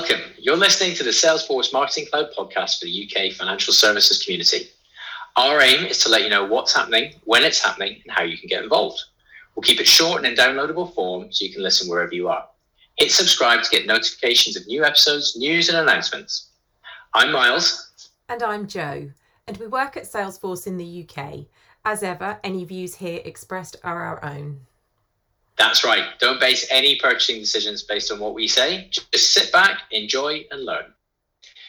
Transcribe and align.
Welcome. 0.00 0.32
You're 0.38 0.56
listening 0.56 0.94
to 0.94 1.04
the 1.04 1.10
Salesforce 1.10 1.74
Marketing 1.74 2.06
Cloud 2.10 2.28
podcast 2.34 2.78
for 2.78 2.86
the 2.86 3.04
UK 3.06 3.34
financial 3.34 3.74
services 3.74 4.24
community. 4.24 4.70
Our 5.36 5.60
aim 5.60 5.84
is 5.84 5.98
to 5.98 6.08
let 6.08 6.22
you 6.22 6.30
know 6.30 6.46
what's 6.46 6.74
happening, 6.74 7.16
when 7.24 7.42
it's 7.42 7.62
happening, 7.62 8.00
and 8.02 8.10
how 8.10 8.22
you 8.22 8.38
can 8.38 8.48
get 8.48 8.62
involved. 8.62 8.98
We'll 9.54 9.62
keep 9.62 9.78
it 9.78 9.86
short 9.86 10.24
and 10.24 10.26
in 10.26 10.42
downloadable 10.42 10.94
form 10.94 11.30
so 11.30 11.44
you 11.44 11.52
can 11.52 11.62
listen 11.62 11.86
wherever 11.86 12.14
you 12.14 12.28
are. 12.28 12.46
Hit 12.96 13.12
subscribe 13.12 13.62
to 13.62 13.68
get 13.68 13.86
notifications 13.86 14.56
of 14.56 14.66
new 14.66 14.86
episodes, 14.86 15.36
news, 15.36 15.68
and 15.68 15.76
announcements. 15.76 16.48
I'm 17.12 17.30
Miles. 17.30 18.08
And 18.30 18.42
I'm 18.42 18.66
Joe, 18.66 19.10
and 19.46 19.56
we 19.58 19.66
work 19.66 19.98
at 19.98 20.04
Salesforce 20.04 20.66
in 20.66 20.78
the 20.78 21.06
UK. 21.06 21.40
As 21.84 22.02
ever, 22.02 22.40
any 22.42 22.64
views 22.64 22.94
here 22.94 23.20
expressed 23.26 23.76
are 23.84 24.02
our 24.02 24.24
own. 24.24 24.60
That's 25.60 25.84
right. 25.84 26.18
Don't 26.18 26.40
base 26.40 26.66
any 26.70 26.96
purchasing 26.96 27.38
decisions 27.38 27.82
based 27.82 28.10
on 28.10 28.18
what 28.18 28.32
we 28.32 28.48
say. 28.48 28.88
Just 28.90 29.34
sit 29.34 29.52
back, 29.52 29.82
enjoy, 29.90 30.46
and 30.50 30.64
learn. 30.64 30.94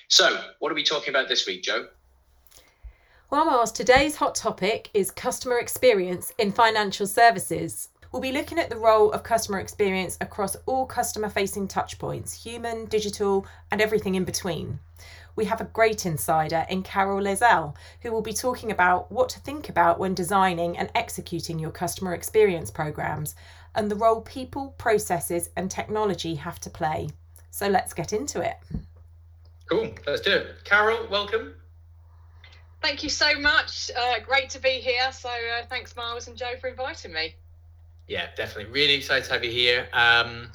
So, 0.08 0.40
what 0.60 0.72
are 0.72 0.76
we 0.76 0.84
talking 0.86 1.10
about 1.10 1.28
this 1.28 1.46
week, 1.46 1.62
Joe? 1.64 1.88
Well, 3.30 3.44
Miles, 3.44 3.74
today's 3.74 4.16
hot 4.16 4.34
topic 4.34 4.90
is 4.94 5.12
customer 5.12 5.60
experience 5.60 6.32
in 6.38 6.54
financial 6.54 7.06
services. 7.06 7.90
We'll 8.14 8.22
be 8.22 8.32
looking 8.32 8.60
at 8.60 8.70
the 8.70 8.78
role 8.78 9.12
of 9.12 9.24
customer 9.24 9.60
experience 9.60 10.18
across 10.22 10.56
all 10.68 10.86
customer 10.86 11.28
facing 11.28 11.68
touchpoints 11.68 12.34
human, 12.34 12.86
digital, 12.86 13.46
and 13.72 13.82
everything 13.82 14.16
in 14.16 14.24
between. 14.24 14.80
We 15.36 15.46
have 15.46 15.62
a 15.62 15.66
great 15.66 16.06
insider 16.06 16.66
in 16.70 16.84
Carol 16.84 17.22
Lezelle, 17.22 17.76
who 18.02 18.12
will 18.12 18.22
be 18.22 18.34
talking 18.34 18.72
about 18.72 19.12
what 19.12 19.30
to 19.30 19.40
think 19.40 19.70
about 19.70 20.00
when 20.00 20.14
designing 20.14 20.78
and 20.78 20.92
executing 20.96 21.60
your 21.60 21.72
customer 21.72 22.14
experience 22.14 22.70
programs 22.72 23.36
and 23.76 23.90
the 23.90 23.96
role 23.96 24.22
people, 24.22 24.76
processes, 24.78 25.50
and 25.56 25.72
technology 25.72 26.36
have 26.36 26.60
to 26.60 26.70
play. 26.70 27.10
So 27.50 27.68
let's 27.68 27.94
get 27.94 28.14
into 28.14 28.42
it. 28.42 28.58
Cool, 29.70 29.94
let's 30.06 30.22
do 30.22 30.32
it. 30.32 30.64
Carol, 30.64 31.08
welcome. 31.10 31.56
Thank 32.82 33.04
you 33.04 33.10
so 33.10 33.40
much. 33.40 33.92
Uh, 33.98 34.20
great 34.26 34.50
to 34.52 34.60
be 34.60 34.82
here. 34.82 35.12
So 35.12 35.30
uh, 35.30 35.66
thanks, 35.70 35.96
Miles 35.96 36.28
and 36.28 36.36
Joe, 36.36 36.54
for 36.60 36.68
inviting 36.68 37.14
me. 37.14 37.36
Yeah, 38.08 38.28
definitely. 38.36 38.74
Really 38.74 38.96
excited 38.96 39.26
to 39.26 39.34
have 39.34 39.44
you 39.44 39.52
here. 39.52 39.88
Um, 39.94 40.52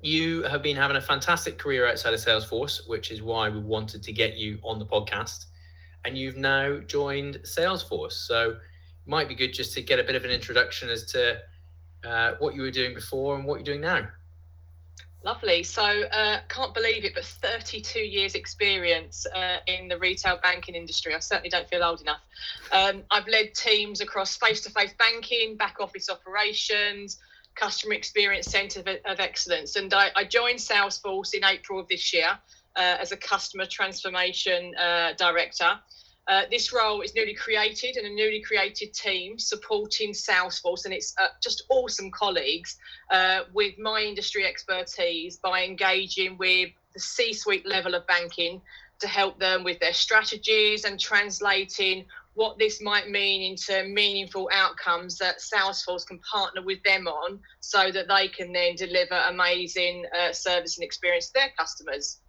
you 0.00 0.42
have 0.44 0.62
been 0.62 0.76
having 0.76 0.96
a 0.96 1.00
fantastic 1.00 1.58
career 1.58 1.86
outside 1.86 2.14
of 2.14 2.20
Salesforce, 2.20 2.88
which 2.88 3.10
is 3.10 3.22
why 3.22 3.48
we 3.48 3.60
wanted 3.60 4.02
to 4.02 4.12
get 4.12 4.36
you 4.36 4.58
on 4.62 4.78
the 4.78 4.86
podcast. 4.86 5.46
And 6.04 6.16
you've 6.16 6.36
now 6.36 6.78
joined 6.78 7.40
Salesforce. 7.44 8.12
So 8.12 8.50
it 8.50 8.56
might 9.06 9.28
be 9.28 9.34
good 9.34 9.52
just 9.52 9.74
to 9.74 9.82
get 9.82 9.98
a 9.98 10.02
bit 10.02 10.14
of 10.14 10.24
an 10.24 10.30
introduction 10.30 10.88
as 10.88 11.04
to 11.12 11.38
uh, 12.04 12.32
what 12.38 12.54
you 12.54 12.62
were 12.62 12.70
doing 12.70 12.94
before 12.94 13.36
and 13.36 13.44
what 13.44 13.56
you're 13.56 13.64
doing 13.64 13.82
now. 13.82 14.08
Lovely. 15.22 15.62
So, 15.62 15.82
uh, 15.82 16.38
can't 16.48 16.72
believe 16.72 17.04
it, 17.04 17.14
but 17.14 17.26
32 17.26 17.98
years' 17.98 18.34
experience 18.34 19.26
uh, 19.34 19.58
in 19.66 19.86
the 19.86 19.98
retail 19.98 20.38
banking 20.42 20.74
industry. 20.74 21.14
I 21.14 21.18
certainly 21.18 21.50
don't 21.50 21.68
feel 21.68 21.84
old 21.84 22.00
enough. 22.00 22.22
Um, 22.72 23.02
I've 23.10 23.28
led 23.28 23.54
teams 23.54 24.00
across 24.00 24.38
face 24.38 24.62
to 24.62 24.70
face 24.70 24.94
banking, 24.98 25.58
back 25.58 25.76
office 25.78 26.08
operations, 26.08 27.18
customer 27.60 27.94
experience 27.94 28.46
centre 28.46 28.80
of, 28.80 28.88
of, 29.04 29.20
excellence. 29.20 29.76
And 29.76 29.92
I, 29.92 30.08
I, 30.16 30.24
joined 30.24 30.58
Salesforce 30.58 31.34
in 31.34 31.44
April 31.44 31.78
of 31.78 31.88
this 31.88 32.12
year 32.12 32.30
uh, 32.76 32.96
as 33.00 33.12
a 33.12 33.16
customer 33.16 33.66
transformation 33.66 34.74
uh, 34.76 35.12
director. 35.18 35.78
Uh, 36.26 36.42
this 36.50 36.72
role 36.72 37.00
is 37.00 37.14
newly 37.14 37.34
created 37.34 37.96
and 37.96 38.06
a 38.06 38.14
newly 38.14 38.40
created 38.40 38.94
team 38.94 39.38
supporting 39.38 40.12
Salesforce 40.12 40.84
and 40.84 40.94
it's 40.94 41.12
uh, 41.20 41.26
just 41.42 41.64
awesome 41.70 42.10
colleagues 42.10 42.76
uh, 43.10 43.40
with 43.52 43.76
my 43.78 44.00
industry 44.00 44.46
expertise 44.46 45.36
by 45.36 45.64
engaging 45.64 46.38
with 46.38 46.70
the 46.94 47.00
C 47.00 47.32
suite 47.32 47.66
level 47.66 47.94
of 47.94 48.06
banking 48.06 48.60
to 49.00 49.08
help 49.08 49.38
them 49.40 49.64
with 49.64 49.80
their 49.80 49.92
strategies 49.92 50.84
and 50.84 51.00
translating 51.00 52.04
what 52.40 52.58
this 52.58 52.80
might 52.80 53.10
mean 53.10 53.52
into 53.52 53.86
meaningful 53.86 54.48
outcomes 54.50 55.18
that 55.18 55.40
Salesforce 55.40 56.06
can 56.06 56.18
partner 56.20 56.62
with 56.62 56.82
them 56.84 57.06
on 57.06 57.38
so 57.60 57.92
that 57.92 58.08
they 58.08 58.28
can 58.28 58.50
then 58.50 58.76
deliver 58.76 59.14
amazing 59.28 60.06
uh, 60.18 60.32
service 60.32 60.78
and 60.78 60.84
experience 60.84 61.26
to 61.26 61.32
their 61.34 61.50
customers. 61.58 62.22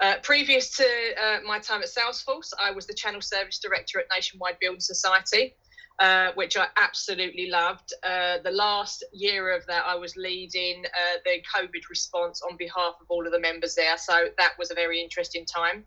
Uh, 0.00 0.14
previous 0.24 0.76
to 0.76 0.84
uh, 0.84 1.38
my 1.46 1.60
time 1.60 1.80
at 1.80 1.86
Salesforce, 1.86 2.50
I 2.60 2.72
was 2.72 2.88
the 2.88 2.94
channel 2.94 3.20
service 3.20 3.60
director 3.60 4.00
at 4.00 4.06
Nationwide 4.12 4.56
Building 4.60 4.80
Society, 4.80 5.54
uh, 6.00 6.32
which 6.34 6.56
I 6.56 6.66
absolutely 6.76 7.48
loved. 7.48 7.94
Uh, 8.02 8.38
the 8.42 8.50
last 8.50 9.04
year 9.12 9.54
of 9.54 9.64
that, 9.66 9.84
I 9.86 9.94
was 9.94 10.16
leading 10.16 10.82
uh, 10.86 11.18
the 11.24 11.40
COVID 11.54 11.88
response 11.88 12.42
on 12.42 12.56
behalf 12.56 12.94
of 13.00 13.06
all 13.10 13.24
of 13.26 13.32
the 13.32 13.38
members 13.38 13.76
there. 13.76 13.96
So 13.96 14.26
that 14.38 14.54
was 14.58 14.72
a 14.72 14.74
very 14.74 15.00
interesting 15.00 15.46
time. 15.46 15.84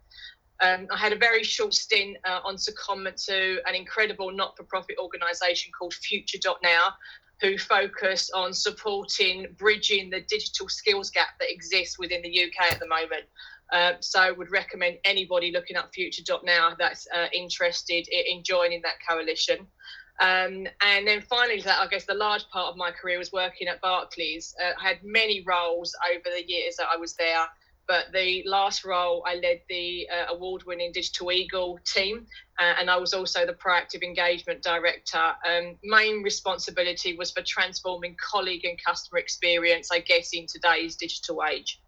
Um, 0.61 0.87
I 0.91 0.97
had 0.97 1.13
a 1.13 1.17
very 1.17 1.43
short 1.43 1.73
stint 1.73 2.17
uh, 2.25 2.39
on 2.43 2.55
secondment 2.55 3.23
to 3.25 3.59
an 3.67 3.75
incredible 3.75 4.31
not 4.31 4.55
for 4.55 4.63
profit 4.63 4.95
organisation 5.01 5.71
called 5.77 5.93
Future.now, 5.93 6.93
who 7.41 7.57
focused 7.57 8.31
on 8.33 8.53
supporting 8.53 9.47
bridging 9.57 10.09
the 10.09 10.21
digital 10.21 10.69
skills 10.69 11.09
gap 11.09 11.37
that 11.39 11.51
exists 11.51 11.99
within 11.99 12.21
the 12.21 12.43
UK 12.43 12.71
at 12.71 12.79
the 12.79 12.87
moment. 12.87 13.25
Uh, 13.71 13.93
so 13.99 14.19
I 14.19 14.31
would 14.31 14.51
recommend 14.51 14.97
anybody 15.03 15.51
looking 15.51 15.75
up 15.75 15.93
Future.now 15.93 16.75
that's 16.77 17.07
uh, 17.13 17.27
interested 17.33 18.07
in 18.07 18.43
joining 18.43 18.81
that 18.83 18.95
coalition. 19.07 19.67
Um, 20.21 20.65
and 20.81 21.05
then 21.05 21.21
finally, 21.21 21.59
that 21.61 21.79
I 21.79 21.87
guess 21.87 22.05
the 22.05 22.13
large 22.13 22.47
part 22.49 22.69
of 22.69 22.77
my 22.77 22.91
career 22.91 23.17
was 23.17 23.33
working 23.33 23.67
at 23.67 23.81
Barclays. 23.81 24.55
Uh, 24.63 24.71
I 24.79 24.87
had 24.87 25.03
many 25.03 25.43
roles 25.45 25.93
over 26.13 26.23
the 26.23 26.47
years 26.47 26.77
that 26.77 26.87
I 26.93 26.95
was 26.95 27.15
there, 27.15 27.45
but 27.87 28.05
the 28.13 28.43
last 28.45 28.83
role 28.83 29.23
I 29.27 29.35
led 29.35 29.61
the 29.69 30.07
uh, 30.09 30.33
award-winning 30.33 30.91
Digital 30.91 31.31
Eagle 31.31 31.79
team, 31.85 32.25
uh, 32.59 32.73
and 32.79 32.89
I 32.89 32.97
was 32.97 33.13
also 33.13 33.45
the 33.45 33.53
proactive 33.53 34.03
engagement 34.03 34.61
director. 34.61 35.21
Um, 35.47 35.77
main 35.83 36.23
responsibility 36.23 37.15
was 37.15 37.31
for 37.31 37.41
transforming 37.41 38.15
colleague 38.19 38.65
and 38.65 38.77
customer 38.83 39.19
experience, 39.19 39.91
I 39.91 39.99
guess, 39.99 40.31
in 40.33 40.47
today's 40.47 40.95
digital 40.95 41.43
age. 41.43 41.79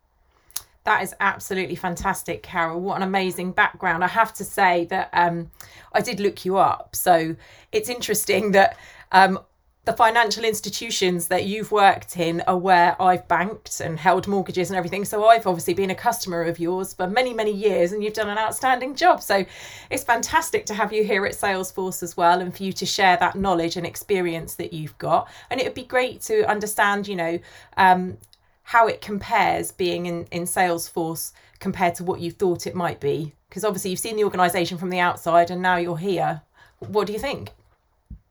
That 0.83 1.03
is 1.03 1.13
absolutely 1.19 1.75
fantastic, 1.75 2.43
Carol. 2.43 2.79
What 2.79 2.95
an 2.95 3.03
amazing 3.03 3.51
background. 3.51 4.05
I 4.05 4.07
have 4.07 4.33
to 4.35 4.45
say 4.45 4.85
that 4.85 5.09
um, 5.11 5.51
I 5.91 5.99
did 5.99 6.21
look 6.21 6.45
you 6.45 6.55
up. 6.55 6.95
So 6.95 7.35
it's 7.73 7.89
interesting 7.89 8.51
that 8.51 8.77
um, 9.11 9.39
the 9.87 9.93
financial 9.93 10.43
institutions 10.43 11.29
that 11.29 11.45
you've 11.45 11.71
worked 11.71 12.17
in 12.17 12.41
are 12.41 12.57
where 12.57 13.01
I've 13.01 13.25
banked 13.29 13.79
and 13.79 13.97
held 13.97 14.27
mortgages 14.27 14.69
and 14.69 14.75
everything. 14.75 15.05
So 15.05 15.25
I've 15.25 15.47
obviously 15.47 15.73
been 15.73 15.91
a 15.91 15.95
customer 15.95 16.43
of 16.43 16.59
yours 16.59 16.93
for 16.93 17.07
many, 17.07 17.33
many 17.33 17.53
years 17.53 17.93
and 17.93 18.03
you've 18.03 18.13
done 18.13 18.27
an 18.27 18.37
outstanding 18.37 18.95
job. 18.95 19.23
So 19.23 19.45
it's 19.89 20.03
fantastic 20.03 20.65
to 20.65 20.73
have 20.73 20.91
you 20.91 21.05
here 21.05 21.25
at 21.25 21.31
Salesforce 21.31 22.03
as 22.03 22.17
well 22.17 22.41
and 22.41 22.53
for 22.53 22.63
you 22.63 22.73
to 22.73 22.85
share 22.85 23.15
that 23.15 23.37
knowledge 23.37 23.77
and 23.77 23.87
experience 23.87 24.55
that 24.55 24.73
you've 24.73 24.97
got. 24.97 25.29
And 25.49 25.61
it 25.61 25.63
would 25.63 25.73
be 25.73 25.85
great 25.85 26.19
to 26.23 26.43
understand, 26.51 27.07
you 27.07 27.15
know, 27.15 27.39
um, 27.77 28.17
how 28.63 28.87
it 28.87 28.99
compares 28.99 29.71
being 29.71 30.05
in, 30.05 30.25
in 30.31 30.43
Salesforce 30.43 31.31
compared 31.61 31.95
to 31.95 32.03
what 32.03 32.19
you 32.19 32.29
thought 32.29 32.67
it 32.67 32.75
might 32.75 32.99
be. 32.99 33.35
Because 33.47 33.63
obviously 33.63 33.91
you've 33.91 34.01
seen 34.01 34.17
the 34.17 34.25
organisation 34.25 34.77
from 34.77 34.89
the 34.89 34.99
outside 34.99 35.49
and 35.49 35.61
now 35.61 35.77
you're 35.77 35.97
here. 35.97 36.41
What 36.79 37.07
do 37.07 37.13
you 37.13 37.19
think? 37.19 37.53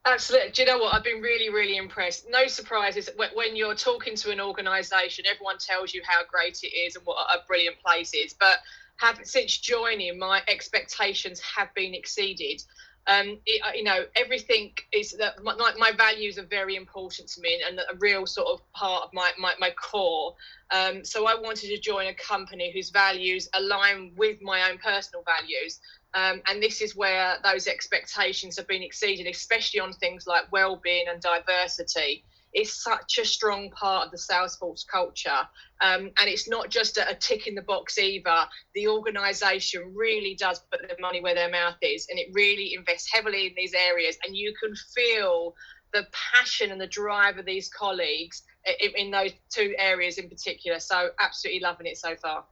Absolutely. 0.07 0.53
Do 0.53 0.63
you 0.63 0.69
know 0.69 0.79
what? 0.79 0.95
I've 0.95 1.03
been 1.03 1.21
really, 1.21 1.53
really 1.53 1.77
impressed. 1.77 2.27
No 2.31 2.47
surprises 2.47 3.11
when 3.35 3.57
you're 3.57 3.75
talking 3.75 4.15
to 4.17 4.31
an 4.31 4.41
organisation, 4.41 5.25
everyone 5.29 5.59
tells 5.59 5.93
you 5.93 6.01
how 6.07 6.21
great 6.31 6.61
it 6.63 6.69
is 6.69 6.95
and 6.95 7.05
what 7.05 7.17
a 7.35 7.45
brilliant 7.49 7.77
place 7.85 8.15
it 8.15 8.19
is. 8.19 8.33
But 8.33 8.59
have, 8.99 9.19
since 9.25 9.59
joining, 9.59 10.17
my 10.17 10.43
expectations 10.47 11.41
have 11.41 11.75
been 11.75 11.93
exceeded 11.93 12.63
um, 13.09 13.39
it, 13.47 13.63
uh, 13.65 13.73
you 13.75 13.85
know, 13.85 14.05
everything 14.17 14.73
is 14.93 15.13
that 15.13 15.43
my, 15.43 15.55
my, 15.79 15.93
values 15.97 16.39
are 16.39 16.47
very 16.47 16.75
important 16.75 17.29
to 17.29 17.41
me 17.41 17.63
and 17.67 17.79
a 17.79 17.97
real 17.99 18.27
sort 18.27 18.49
of 18.49 18.61
part 18.73 19.05
of 19.05 19.11
my, 19.13 19.31
my, 19.39 19.55
my 19.61 19.71
core. 19.71 20.35
Um, 20.73 21.05
so 21.05 21.27
I 21.27 21.37
wanted 21.41 21.69
to 21.69 21.79
join 21.79 22.09
a 22.09 22.15
company 22.15 22.73
whose 22.73 22.91
values 22.91 23.49
align 23.55 24.13
with 24.17 24.43
my 24.43 24.69
own 24.69 24.79
personal 24.79 25.23
values. 25.25 25.79
Um, 26.17 26.41
and 26.49 26.63
this 26.63 26.81
is 26.81 26.97
where 26.97 27.37
those 27.45 27.67
expectations 27.67 28.57
have 28.57 28.67
been 28.67 28.83
exceeded, 28.83 29.27
especially 29.27 29.81
on 29.81 29.93
things 29.93 30.27
like 30.27 30.51
well-being 30.51 31.05
and 31.11 31.21
diversity 31.21 32.25
It's 32.55 32.83
such 32.83 33.19
a 33.19 33.25
strong 33.27 33.71
part 33.71 34.07
of 34.07 34.13
the 34.13 34.17
Salesforce 34.17 34.87
culture. 34.87 35.47
Um, 35.83 36.11
and 36.19 36.27
it's 36.27 36.49
not 36.49 36.71
just 36.71 36.97
a, 36.97 37.11
a, 37.11 37.15
tick 37.15 37.47
in 37.47 37.55
the 37.55 37.61
box 37.61 37.99
either. 37.99 38.47
The 38.75 38.89
organization 38.89 39.93
really 39.95 40.35
does 40.35 40.61
put 40.71 40.89
their 40.89 40.97
money 40.99 41.21
where 41.21 41.35
their 41.35 41.51
mouth 41.51 41.77
is 41.83 42.07
and 42.09 42.19
it 42.19 42.29
really 42.33 42.73
invests 42.73 43.13
heavily 43.13 43.49
in 43.49 43.53
these 43.55 43.75
areas. 43.75 44.17
And 44.27 44.35
you 44.35 44.55
can 44.59 44.75
feel 44.95 45.55
the 45.93 46.07
passion 46.13 46.71
and 46.71 46.81
the 46.81 46.87
drive 46.87 47.37
of 47.37 47.45
these 47.45 47.69
colleagues 47.69 48.43
in, 48.81 48.93
in 48.97 49.11
those 49.11 49.33
two 49.51 49.75
areas 49.77 50.17
in 50.17 50.31
particular. 50.31 50.81
So, 50.81 51.11
absolutely 51.21 51.61
loving 51.61 51.87
it 51.87 51.99
so 51.99 52.17
far. 52.17 52.47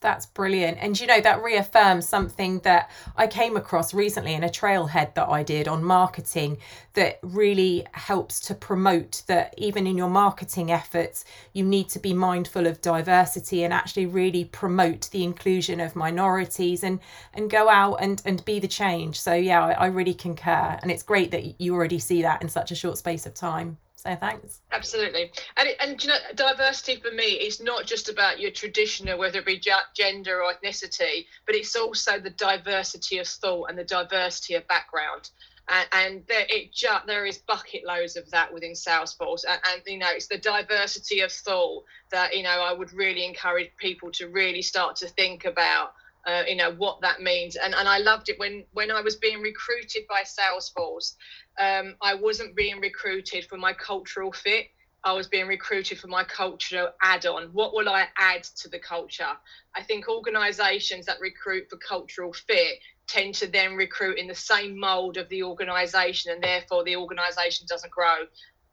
That's 0.00 0.24
brilliant. 0.24 0.78
And 0.80 0.98
you 0.98 1.06
know, 1.06 1.20
that 1.20 1.42
reaffirms 1.42 2.08
something 2.08 2.60
that 2.60 2.90
I 3.18 3.26
came 3.26 3.54
across 3.54 3.92
recently 3.92 4.32
in 4.32 4.42
a 4.42 4.48
trailhead 4.48 5.14
that 5.14 5.28
I 5.28 5.42
did 5.42 5.68
on 5.68 5.84
marketing 5.84 6.56
that 6.94 7.18
really 7.22 7.86
helps 7.92 8.40
to 8.40 8.54
promote 8.54 9.22
that 9.26 9.54
even 9.58 9.86
in 9.86 9.98
your 9.98 10.08
marketing 10.08 10.72
efforts, 10.72 11.26
you 11.52 11.64
need 11.64 11.90
to 11.90 11.98
be 11.98 12.14
mindful 12.14 12.66
of 12.66 12.80
diversity 12.80 13.62
and 13.62 13.74
actually 13.74 14.06
really 14.06 14.46
promote 14.46 15.10
the 15.10 15.22
inclusion 15.22 15.80
of 15.80 15.94
minorities 15.94 16.82
and 16.82 16.98
and 17.34 17.50
go 17.50 17.68
out 17.68 17.96
and, 17.96 18.22
and 18.24 18.42
be 18.46 18.58
the 18.58 18.68
change. 18.68 19.20
So 19.20 19.34
yeah, 19.34 19.62
I, 19.62 19.72
I 19.72 19.86
really 19.88 20.14
concur. 20.14 20.78
And 20.80 20.90
it's 20.90 21.02
great 21.02 21.30
that 21.32 21.60
you 21.60 21.74
already 21.74 21.98
see 21.98 22.22
that 22.22 22.40
in 22.40 22.48
such 22.48 22.70
a 22.70 22.74
short 22.74 22.96
space 22.96 23.26
of 23.26 23.34
time. 23.34 23.76
So 24.00 24.16
thanks. 24.16 24.62
Absolutely, 24.72 25.30
and 25.58 25.68
and 25.78 26.02
you 26.02 26.08
know, 26.08 26.16
diversity 26.34 26.96
for 27.02 27.14
me 27.14 27.32
is 27.32 27.60
not 27.60 27.84
just 27.84 28.08
about 28.08 28.40
your 28.40 28.50
traditional, 28.50 29.18
whether 29.18 29.40
it 29.40 29.44
be 29.44 29.62
gender 29.94 30.42
or 30.42 30.54
ethnicity, 30.54 31.26
but 31.44 31.54
it's 31.54 31.76
also 31.76 32.18
the 32.18 32.30
diversity 32.30 33.18
of 33.18 33.28
thought 33.28 33.68
and 33.68 33.78
the 33.78 33.84
diversity 33.84 34.54
of 34.54 34.66
background. 34.68 35.28
And, 35.68 35.88
and 35.92 36.22
there, 36.28 36.46
it 36.48 36.72
just, 36.72 37.06
there 37.06 37.26
is 37.26 37.38
bucket 37.46 37.84
loads 37.86 38.16
of 38.16 38.28
that 38.30 38.50
within 38.50 38.72
Salesforce, 38.72 39.44
and, 39.46 39.60
and 39.70 39.82
you 39.86 39.98
know, 39.98 40.08
it's 40.10 40.28
the 40.28 40.38
diversity 40.38 41.20
of 41.20 41.30
thought 41.30 41.84
that 42.10 42.34
you 42.34 42.42
know 42.42 42.48
I 42.62 42.72
would 42.72 42.94
really 42.94 43.26
encourage 43.26 43.70
people 43.76 44.10
to 44.12 44.28
really 44.28 44.62
start 44.62 44.96
to 44.96 45.08
think 45.08 45.44
about. 45.44 45.92
Uh, 46.26 46.42
you 46.46 46.54
know 46.54 46.72
what 46.72 47.00
that 47.00 47.20
means 47.20 47.56
and 47.56 47.74
and 47.74 47.88
I 47.88 47.96
loved 47.96 48.28
it 48.28 48.38
when 48.38 48.62
when 48.72 48.90
I 48.90 49.00
was 49.00 49.16
being 49.16 49.40
recruited 49.40 50.02
by 50.06 50.22
Salesforce 50.22 51.14
um, 51.60 51.94
I 52.00 52.14
wasn't 52.14 52.56
being 52.56 52.80
recruited 52.80 53.46
for 53.46 53.58
my 53.58 53.72
cultural 53.74 54.32
fit. 54.32 54.66
I 55.04 55.12
was 55.12 55.28
being 55.28 55.46
recruited 55.46 55.98
for 55.98 56.08
my 56.08 56.24
cultural 56.24 56.90
add 57.02 57.24
on. 57.26 57.44
What 57.52 57.74
will 57.74 57.88
I 57.88 58.06
add 58.18 58.44
to 58.44 58.68
the 58.68 58.78
culture? 58.78 59.32
I 59.74 59.82
think 59.82 60.08
organizations 60.08 61.06
that 61.06 61.20
recruit 61.20 61.64
for 61.70 61.76
cultural 61.76 62.32
fit 62.32 62.78
tend 63.06 63.34
to 63.36 63.46
then 63.46 63.74
recruit 63.76 64.18
in 64.18 64.26
the 64.26 64.34
same 64.34 64.78
mold 64.78 65.16
of 65.16 65.28
the 65.28 65.42
organization, 65.42 66.32
and 66.32 66.42
therefore 66.42 66.84
the 66.84 66.96
organization 66.96 67.66
doesn't 67.68 67.92
grow. 67.92 68.24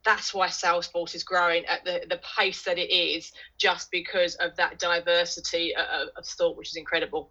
That's 0.04 0.32
why 0.32 0.48
Salesforce 0.48 1.14
is 1.14 1.24
growing 1.24 1.64
at 1.66 1.84
the, 1.84 2.06
the 2.08 2.20
pace 2.38 2.62
that 2.64 2.78
it 2.78 2.90
is, 2.90 3.32
just 3.58 3.90
because 3.90 4.34
of 4.36 4.54
that 4.56 4.78
diversity 4.78 5.74
of, 5.74 6.08
of 6.16 6.26
thought, 6.26 6.56
which 6.56 6.68
is 6.68 6.76
incredible. 6.76 7.30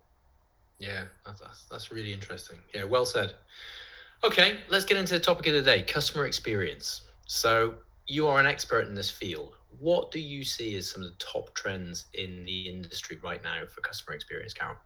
Yeah, 0.80 1.06
that's, 1.26 1.66
that's 1.70 1.92
really 1.92 2.14
interesting. 2.14 2.58
Yeah, 2.74 2.84
well 2.84 3.06
said. 3.06 3.34
Okay, 4.24 4.60
let's 4.70 4.86
get 4.86 4.98
into 4.98 5.14
the 5.14 5.20
topic 5.20 5.48
of 5.48 5.54
the 5.54 5.62
day 5.62 5.84
customer 5.84 6.26
experience. 6.26 7.02
So, 7.26 7.76
you 8.08 8.28
are 8.28 8.40
an 8.40 8.46
expert 8.46 8.88
in 8.88 8.96
this 8.96 9.12
field. 9.12 9.56
What 9.80 10.12
do 10.12 10.20
you 10.20 10.44
see 10.44 10.76
as 10.78 10.90
some 10.90 11.04
of 11.04 11.10
the 11.10 11.18
top 11.18 11.54
trends 11.54 12.06
in 12.14 12.46
the 12.46 12.70
industry 12.70 13.20
right 13.22 13.44
now 13.44 13.64
for 13.66 13.82
customer 13.82 14.16
experience, 14.16 14.54
Carol? 14.54 14.78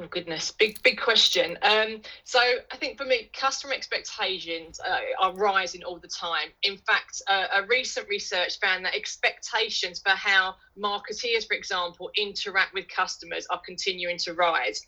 Oh 0.00 0.06
goodness, 0.06 0.52
big 0.52 0.80
big 0.84 1.00
question. 1.00 1.58
Um, 1.62 2.02
so 2.22 2.38
I 2.38 2.76
think 2.76 2.98
for 2.98 3.04
me, 3.04 3.30
customer 3.32 3.74
expectations 3.74 4.78
uh, 4.78 5.00
are 5.20 5.34
rising 5.34 5.82
all 5.82 5.98
the 5.98 6.06
time. 6.06 6.50
In 6.62 6.76
fact, 6.76 7.20
uh, 7.28 7.46
a 7.56 7.66
recent 7.66 8.08
research 8.08 8.60
found 8.60 8.84
that 8.84 8.94
expectations 8.94 10.00
for 10.00 10.10
how 10.10 10.54
marketeers, 10.80 11.48
for 11.48 11.54
example, 11.54 12.12
interact 12.16 12.74
with 12.74 12.86
customers 12.86 13.44
are 13.50 13.60
continuing 13.66 14.18
to 14.18 14.34
rise. 14.34 14.86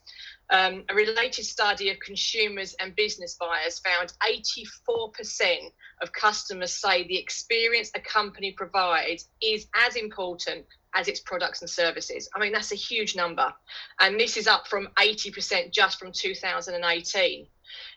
Um, 0.51 0.85
a 0.89 0.95
related 0.95 1.45
study 1.45 1.91
of 1.91 1.99
consumers 1.99 2.77
and 2.79 2.95
business 2.95 3.37
buyers 3.39 3.81
found 3.81 4.13
84% 4.89 5.73
of 6.03 6.13
customers 6.13 6.73
say 6.73 7.07
the 7.09 7.19
experience 7.19 7.91
a 7.97 8.01
company 8.01 8.53
provides 8.53 9.29
is 9.43 9.67
as 9.75 9.97
important 9.97 10.67
as 10.95 11.09
its 11.09 11.21
products 11.21 11.61
and 11.61 11.71
services. 11.71 12.29
I 12.35 12.41
mean, 12.41 12.53
that's 12.53 12.73
a 12.73 12.77
huge 12.77 13.17
number. 13.17 13.53
And 14.01 14.19
this 14.19 14.37
is 14.37 14.47
up 14.47 14.67
from 14.67 14.89
80% 14.99 15.73
just 15.73 15.99
from 15.99 16.13
2018. 16.13 17.47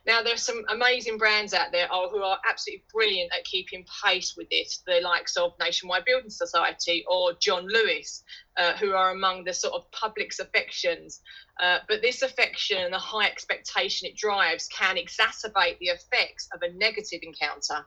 Now, 0.05 0.21
there's 0.21 0.43
some 0.43 0.63
amazing 0.69 1.17
brands 1.17 1.53
out 1.53 1.71
there 1.71 1.87
who 1.87 2.21
are 2.21 2.37
absolutely 2.47 2.83
brilliant 2.93 3.31
at 3.33 3.43
keeping 3.45 3.85
pace 4.03 4.35
with 4.37 4.49
this, 4.49 4.83
the 4.85 4.99
likes 5.01 5.35
of 5.37 5.53
Nationwide 5.59 6.05
Building 6.05 6.29
Society 6.29 7.03
or 7.09 7.33
John 7.41 7.67
Lewis, 7.67 8.23
uh, 8.57 8.73
who 8.73 8.93
are 8.93 9.11
among 9.11 9.45
the 9.45 9.53
sort 9.53 9.73
of 9.73 9.89
public's 9.91 10.39
affections. 10.39 11.21
Uh, 11.59 11.79
but 11.87 12.01
this 12.01 12.21
affection 12.21 12.77
and 12.79 12.93
the 12.93 12.99
high 12.99 13.27
expectation 13.27 14.07
it 14.07 14.17
drives 14.17 14.67
can 14.67 14.97
exacerbate 14.97 15.77
the 15.79 15.87
effects 15.87 16.47
of 16.53 16.61
a 16.61 16.73
negative 16.73 17.19
encounter. 17.21 17.85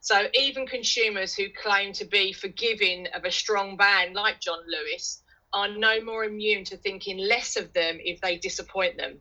So 0.00 0.28
even 0.34 0.66
consumers 0.66 1.34
who 1.34 1.46
claim 1.50 1.92
to 1.94 2.04
be 2.04 2.32
forgiving 2.32 3.06
of 3.14 3.24
a 3.24 3.30
strong 3.30 3.76
band 3.76 4.14
like 4.14 4.40
John 4.40 4.60
Lewis 4.68 5.22
are 5.52 5.68
no 5.68 6.00
more 6.02 6.24
immune 6.24 6.64
to 6.64 6.76
thinking 6.76 7.18
less 7.18 7.56
of 7.56 7.72
them 7.72 7.98
if 8.00 8.20
they 8.20 8.38
disappoint 8.38 8.96
them. 8.96 9.20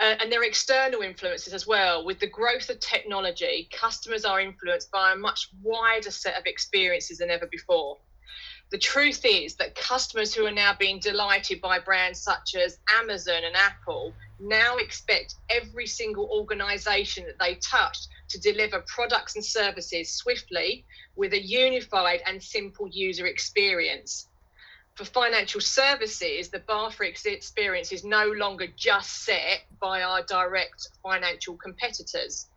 Uh, 0.00 0.16
and 0.20 0.32
there 0.32 0.40
are 0.40 0.44
external 0.44 1.02
influences 1.02 1.54
as 1.54 1.66
well. 1.66 2.04
With 2.04 2.18
the 2.18 2.26
growth 2.26 2.68
of 2.70 2.80
technology, 2.80 3.68
customers 3.72 4.24
are 4.24 4.40
influenced 4.40 4.90
by 4.90 5.12
a 5.12 5.16
much 5.16 5.48
wider 5.62 6.10
set 6.10 6.36
of 6.36 6.44
experiences 6.46 7.18
than 7.18 7.30
ever 7.30 7.46
before. 7.46 7.98
The 8.72 8.78
truth 8.78 9.26
is 9.26 9.56
that 9.56 9.74
customers 9.74 10.34
who 10.34 10.46
are 10.46 10.50
now 10.50 10.72
being 10.72 10.98
delighted 10.98 11.60
by 11.60 11.78
brands 11.78 12.22
such 12.22 12.54
as 12.54 12.78
Amazon 12.98 13.44
and 13.44 13.54
Apple 13.54 14.14
now 14.40 14.78
expect 14.78 15.34
every 15.50 15.86
single 15.86 16.24
organization 16.32 17.26
that 17.26 17.38
they 17.38 17.56
touch 17.56 17.98
to 18.30 18.40
deliver 18.40 18.82
products 18.86 19.34
and 19.34 19.44
services 19.44 20.14
swiftly 20.14 20.86
with 21.16 21.34
a 21.34 21.42
unified 21.42 22.22
and 22.26 22.42
simple 22.42 22.88
user 22.88 23.26
experience. 23.26 24.28
For 24.94 25.04
financial 25.04 25.60
services, 25.60 26.48
the 26.48 26.60
bar 26.60 26.90
for 26.90 27.04
experience 27.04 27.92
is 27.92 28.04
no 28.04 28.28
longer 28.28 28.68
just 28.74 29.24
set 29.26 29.66
by 29.82 30.02
our 30.02 30.22
direct 30.22 30.88
financial 31.02 31.58
competitors. 31.58 32.48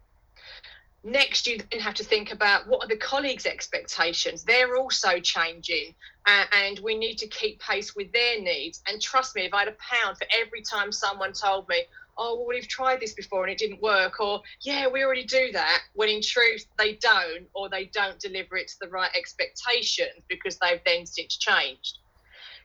Next, 1.07 1.45
you 1.45 1.59
then 1.69 1.81
have 1.81 1.93
to 1.93 2.03
think 2.03 2.31
about 2.31 2.67
what 2.67 2.83
are 2.83 2.87
the 2.87 2.97
colleagues' 2.97 3.45
expectations. 3.45 4.43
They're 4.43 4.75
also 4.75 5.19
changing, 5.19 5.93
uh, 6.25 6.45
and 6.51 6.79
we 6.79 6.97
need 6.97 7.19
to 7.19 7.27
keep 7.27 7.61
pace 7.61 7.95
with 7.95 8.11
their 8.11 8.41
needs. 8.41 8.81
And 8.87 8.99
trust 8.99 9.35
me, 9.35 9.45
if 9.45 9.53
I 9.53 9.59
had 9.59 9.67
a 9.67 9.75
pound 9.79 10.17
for 10.17 10.25
every 10.35 10.63
time 10.63 10.91
someone 10.91 11.31
told 11.31 11.69
me, 11.69 11.83
oh, 12.17 12.37
well, 12.37 12.47
we've 12.47 12.67
tried 12.67 13.01
this 13.01 13.13
before 13.13 13.43
and 13.43 13.51
it 13.51 13.59
didn't 13.59 13.83
work, 13.83 14.19
or 14.19 14.41
yeah, 14.61 14.87
we 14.87 15.03
already 15.03 15.25
do 15.25 15.51
that, 15.51 15.83
when 15.93 16.09
in 16.09 16.23
truth 16.23 16.65
they 16.79 16.93
don't, 16.95 17.45
or 17.53 17.69
they 17.69 17.85
don't 17.93 18.19
deliver 18.19 18.57
it 18.57 18.67
to 18.69 18.75
the 18.81 18.89
right 18.89 19.11
expectations 19.15 20.23
because 20.27 20.57
they've 20.57 20.81
then 20.87 21.05
since 21.05 21.37
changed. 21.37 21.99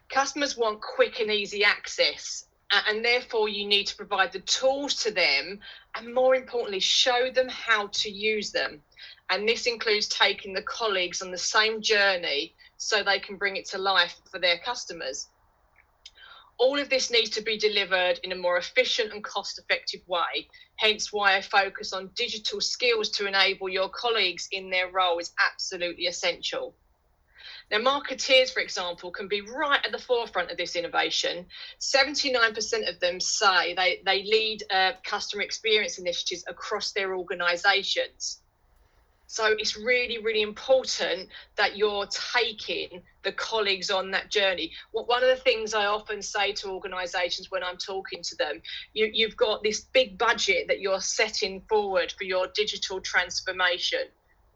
Customers 0.09 0.57
want 0.57 0.81
quick 0.81 1.21
and 1.21 1.31
easy 1.31 1.63
access, 1.63 2.47
and 2.71 3.05
therefore 3.05 3.49
you 3.49 3.67
need 3.67 3.87
to 3.89 3.97
provide 3.97 4.33
the 4.33 4.41
tools 4.41 4.95
to 5.03 5.11
them, 5.11 5.59
and 5.97 6.15
more 6.15 6.35
importantly, 6.35 6.81
show 6.81 7.31
them 7.31 7.49
how 7.49 7.89
to 7.93 8.11
use 8.11 8.53
them. 8.53 8.83
And 9.31 9.49
this 9.49 9.67
includes 9.67 10.09
taking 10.09 10.53
the 10.53 10.63
colleagues 10.63 11.23
on 11.23 11.31
the 11.31 11.39
same 11.39 11.83
journey 11.83 12.55
so 12.77 13.03
they 13.03 13.19
can 13.19 13.37
bring 13.37 13.57
it 13.57 13.69
to 13.71 13.79
life 13.79 14.17
for 14.31 14.39
their 14.39 14.59
customers 14.59 15.29
all 16.61 16.79
of 16.79 16.91
this 16.91 17.11
needs 17.11 17.31
to 17.31 17.41
be 17.41 17.57
delivered 17.57 18.21
in 18.23 18.33
a 18.33 18.37
more 18.37 18.59
efficient 18.59 19.15
and 19.15 19.25
cost 19.25 19.59
effective 19.59 20.03
way. 20.07 20.47
Hence, 20.77 21.11
why 21.11 21.39
a 21.39 21.43
focus 21.43 21.95
on 21.95 22.11
digital 22.15 22.61
skills 22.61 23.09
to 23.13 23.27
enable 23.27 23.71
your 23.71 23.89
colleagues 23.89 24.47
in 24.53 24.69
their 24.69 24.91
role 24.91 25.19
is 25.19 25.33
absolutely 25.43 26.05
essential. 26.05 26.77
Now, 27.71 27.79
marketeers, 27.79 28.53
for 28.53 28.61
example, 28.61 29.13
can 29.13 29.29
be 29.29 29.43
right 29.43 29.81
at 29.85 29.93
the 29.93 29.99
forefront 29.99 30.51
of 30.51 30.57
this 30.57 30.75
innovation. 30.75 31.47
79% 31.79 32.89
of 32.89 32.99
them 32.99 33.21
say 33.21 33.75
they, 33.75 34.03
they 34.05 34.25
lead 34.25 34.65
uh, 34.71 34.93
customer 35.05 35.43
experience 35.43 35.99
initiatives 35.99 36.45
across 36.49 36.93
their 36.93 37.15
organizations. 37.15 38.41
So 39.29 39.47
it's 39.47 39.77
really, 39.77 40.19
really 40.19 40.43
important 40.43 41.29
that 41.55 41.77
you're 41.77 42.09
taking 42.35 43.01
the 43.23 43.31
colleagues 43.31 43.89
on 43.89 44.11
that 44.11 44.29
journey. 44.29 44.73
One 44.91 45.23
of 45.23 45.29
the 45.29 45.37
things 45.37 45.73
I 45.73 45.87
often 45.87 46.21
say 46.21 46.53
to 46.55 46.71
organisations 46.71 47.49
when 47.49 47.63
I'm 47.63 47.77
talking 47.77 48.23
to 48.25 48.37
them, 48.37 48.61
you, 48.93 49.09
you've 49.13 49.37
got 49.37 49.63
this 49.63 49.83
big 49.83 50.19
budget 50.19 50.67
that 50.67 50.81
you're 50.81 51.01
setting 51.01 51.63
forward 51.69 52.13
for 52.19 52.25
your 52.25 52.49
digital 52.57 53.01
transformation 53.01 54.09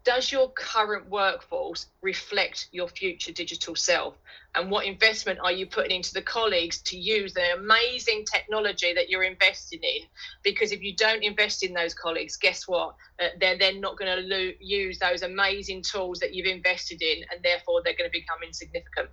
does 0.05 0.31
your 0.31 0.49
current 0.51 1.09
workforce 1.09 1.87
reflect 2.01 2.69
your 2.71 2.87
future 2.87 3.31
digital 3.31 3.75
self? 3.75 4.13
And 4.53 4.71
what 4.71 4.85
investment 4.85 5.39
are 5.43 5.51
you 5.51 5.65
putting 5.65 5.97
into 5.97 6.13
the 6.13 6.21
colleagues 6.21 6.77
to 6.83 6.97
use 6.97 7.33
the 7.33 7.55
amazing 7.55 8.23
technology 8.31 8.93
that 8.93 9.09
you're 9.09 9.23
investing 9.23 9.81
in? 9.81 10.03
Because 10.43 10.71
if 10.71 10.81
you 10.81 10.95
don't 10.95 11.23
invest 11.23 11.63
in 11.63 11.73
those 11.73 11.93
colleagues, 11.93 12.37
guess 12.37 12.67
what? 12.67 12.95
Uh, 13.19 13.29
they're 13.41 13.57
then 13.57 13.81
not 13.81 13.97
going 13.97 14.15
to 14.15 14.21
lo- 14.27 14.51
use 14.59 14.99
those 14.99 15.23
amazing 15.23 15.81
tools 15.81 16.19
that 16.19 16.33
you've 16.33 16.47
invested 16.47 17.01
in, 17.01 17.25
and 17.31 17.43
therefore 17.43 17.81
they're 17.83 17.97
going 17.97 18.09
to 18.09 18.17
become 18.17 18.37
insignificant. 18.45 19.09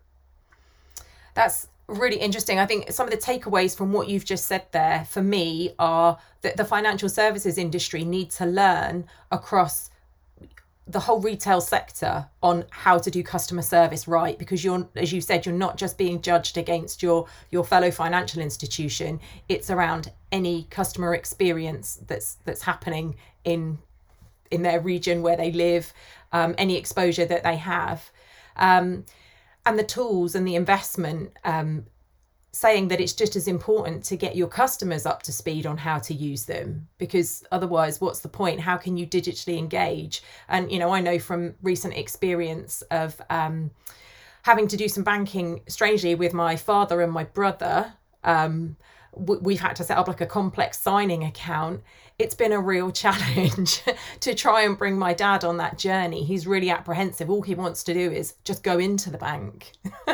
That's 1.34 1.68
really 1.88 2.18
interesting. 2.18 2.58
I 2.58 2.66
think 2.66 2.92
some 2.92 3.08
of 3.08 3.12
the 3.12 3.18
takeaways 3.18 3.75
from 3.75 3.92
what 3.92 4.08
you've 4.08 4.26
just 4.26 4.44
said 4.44 4.66
there 4.72 5.06
for 5.08 5.22
me 5.22 5.75
are 5.78 6.18
that 6.42 6.58
the 6.58 6.64
financial 6.66 7.08
services 7.08 7.56
industry 7.56 8.04
need 8.04 8.30
to 8.32 8.44
learn 8.44 9.06
across 9.30 9.90
the 10.92 11.00
whole 11.00 11.20
retail 11.20 11.61
sector 11.61 12.26
on 12.42 12.64
how 12.70 12.99
to 12.99 13.11
do 13.11 13.22
customer 13.22 13.62
service 13.62 14.06
right 14.06 14.38
because 14.38 14.62
you're 14.62 14.87
as 14.94 15.12
you 15.12 15.20
said 15.20 15.46
you're 15.46 15.54
not 15.54 15.78
just 15.78 15.96
being 15.96 16.20
judged 16.20 16.58
against 16.58 17.02
your 17.02 17.26
your 17.50 17.64
fellow 17.64 17.90
financial 17.90 18.42
institution. 18.42 19.18
It's 19.49 19.70
around 19.70 20.12
any 20.30 20.64
customer 20.70 21.14
experience 21.14 21.99
that's 22.06 22.37
that's 22.44 22.62
happening 22.62 23.16
in 23.44 23.78
in 24.50 24.62
their 24.62 24.80
region 24.80 25.22
where 25.22 25.37
they 25.37 25.50
live 25.50 25.92
um, 26.32 26.54
any 26.58 26.76
exposure 26.76 27.25
that 27.25 27.42
they 27.42 27.56
have. 27.56 28.11
Um, 28.56 29.06
and 29.64 29.78
the 29.78 29.84
tools 29.84 30.34
and 30.34 30.46
the 30.46 30.56
investment 30.56 31.32
um, 31.44 31.87
saying 32.52 32.88
that 32.88 33.00
it's 33.00 33.14
just 33.14 33.35
as 33.35 33.49
important 33.49 34.04
to 34.04 34.16
get 34.16 34.37
your 34.37 34.47
customers 34.47 35.06
up 35.06 35.23
to 35.23 35.32
speed 35.32 35.66
on 35.66 35.78
how 35.78 35.99
to 35.99 36.12
use 36.12 36.44
them 36.44 36.87
because 36.99 37.42
otherwise 37.50 38.00
what's 38.00 38.21
the 38.21 38.28
point? 38.28 38.61
How 38.61 38.76
can 38.76 38.99
you 38.99 39.06
digitally 39.06 39.56
engage? 39.59 40.23
And 40.49 40.71
you 40.71 40.78
know 40.78 40.90
i 40.90 41.00
know 41.00 41.18
from 41.18 41.54
recent 41.62 41.94
experience 41.94 42.82
of 42.90 43.21
um, 43.30 43.71
having 44.42 44.68
to 44.68 44.76
do 44.76 44.88
some 44.88 45.04
banking 45.04 45.61
strangely 45.68 46.14
with 46.14 46.32
my 46.32 46.56
father 46.56 47.00
and 47.00 47.12
my 47.12 47.25
brother 47.25 47.92
um, 48.25 48.76
we've 49.14 49.61
had 49.61 49.76
to 49.76 49.85
set 49.85 49.99
up 49.99 50.09
like 50.09 50.21
a 50.21 50.26
complex 50.26 50.78
signing 50.78 51.23
account 51.23 51.83
it's 52.23 52.35
been 52.35 52.52
a 52.52 52.61
real 52.61 52.90
challenge 52.92 53.83
to 54.21 54.35
try 54.35 54.62
and 54.62 54.78
bring 54.78 54.99
my 54.99 55.12
dad 55.12 55.45
on 55.45 55.57
that 55.59 55.78
journey. 55.78 56.25
He's 56.25 56.47
really 56.47 56.71
apprehensive. 56.71 57.31
All 57.31 57.42
he 57.42 57.54
wants 57.54 57.83
to 57.85 57.95
do 57.95 58.11
is 58.11 58.35
just 58.45 58.62
go 58.62 58.78
into 58.78 59.11
the 59.11 59.19
bank. 59.19 59.73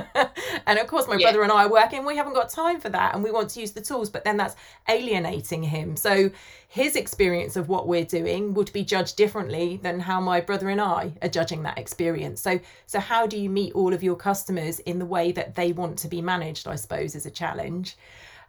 and 0.66 0.78
of 0.78 0.86
course, 0.86 1.06
my 1.06 1.16
yeah. 1.16 1.26
brother 1.26 1.42
and 1.42 1.52
I 1.52 1.64
are 1.64 1.70
working. 1.70 2.04
We 2.04 2.16
haven't 2.16 2.34
got 2.34 2.50
time 2.50 2.80
for 2.80 2.88
that 2.88 3.14
and 3.14 3.22
we 3.22 3.30
want 3.30 3.50
to 3.50 3.60
use 3.60 3.72
the 3.72 3.80
tools, 3.80 4.10
but 4.10 4.24
then 4.24 4.36
that's 4.36 4.56
alienating 4.88 5.62
him. 5.62 5.96
So 5.96 6.30
his 6.68 6.96
experience 6.96 7.56
of 7.56 7.68
what 7.68 7.86
we're 7.86 8.04
doing 8.04 8.54
would 8.54 8.72
be 8.72 8.84
judged 8.84 9.16
differently 9.16 9.78
than 9.82 10.00
how 10.00 10.20
my 10.20 10.40
brother 10.40 10.68
and 10.68 10.80
I 10.80 11.12
are 11.22 11.28
judging 11.28 11.62
that 11.64 11.78
experience. 11.78 12.40
So 12.40 12.60
so 12.86 13.00
how 13.00 13.26
do 13.26 13.38
you 13.38 13.50
meet 13.50 13.74
all 13.74 13.92
of 13.92 14.02
your 14.02 14.16
customers 14.16 14.78
in 14.80 14.98
the 14.98 15.06
way 15.06 15.32
that 15.32 15.54
they 15.54 15.72
want 15.72 15.98
to 15.98 16.08
be 16.08 16.22
managed, 16.22 16.68
I 16.68 16.76
suppose, 16.76 17.14
is 17.14 17.26
a 17.26 17.30
challenge. 17.30 17.96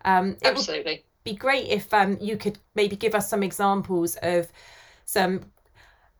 Um, 0.05 0.37
Absolutely 0.43 1.03
be 1.23 1.33
great 1.33 1.67
if 1.67 1.93
um, 1.93 2.17
you 2.19 2.37
could 2.37 2.59
maybe 2.75 2.95
give 2.95 3.15
us 3.15 3.29
some 3.29 3.43
examples 3.43 4.15
of 4.21 4.47
some 5.05 5.41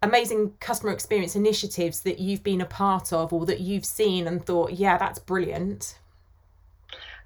amazing 0.01 0.53
customer 0.59 0.91
experience 0.91 1.35
initiatives 1.35 2.01
that 2.01 2.19
you've 2.19 2.43
been 2.43 2.61
a 2.61 2.65
part 2.65 3.11
of 3.11 3.33
or 3.33 3.45
that 3.45 3.59
you've 3.59 3.85
seen 3.85 4.27
and 4.27 4.45
thought, 4.45 4.73
yeah, 4.73 4.97
that's 4.97 5.19
brilliant. 5.19 5.98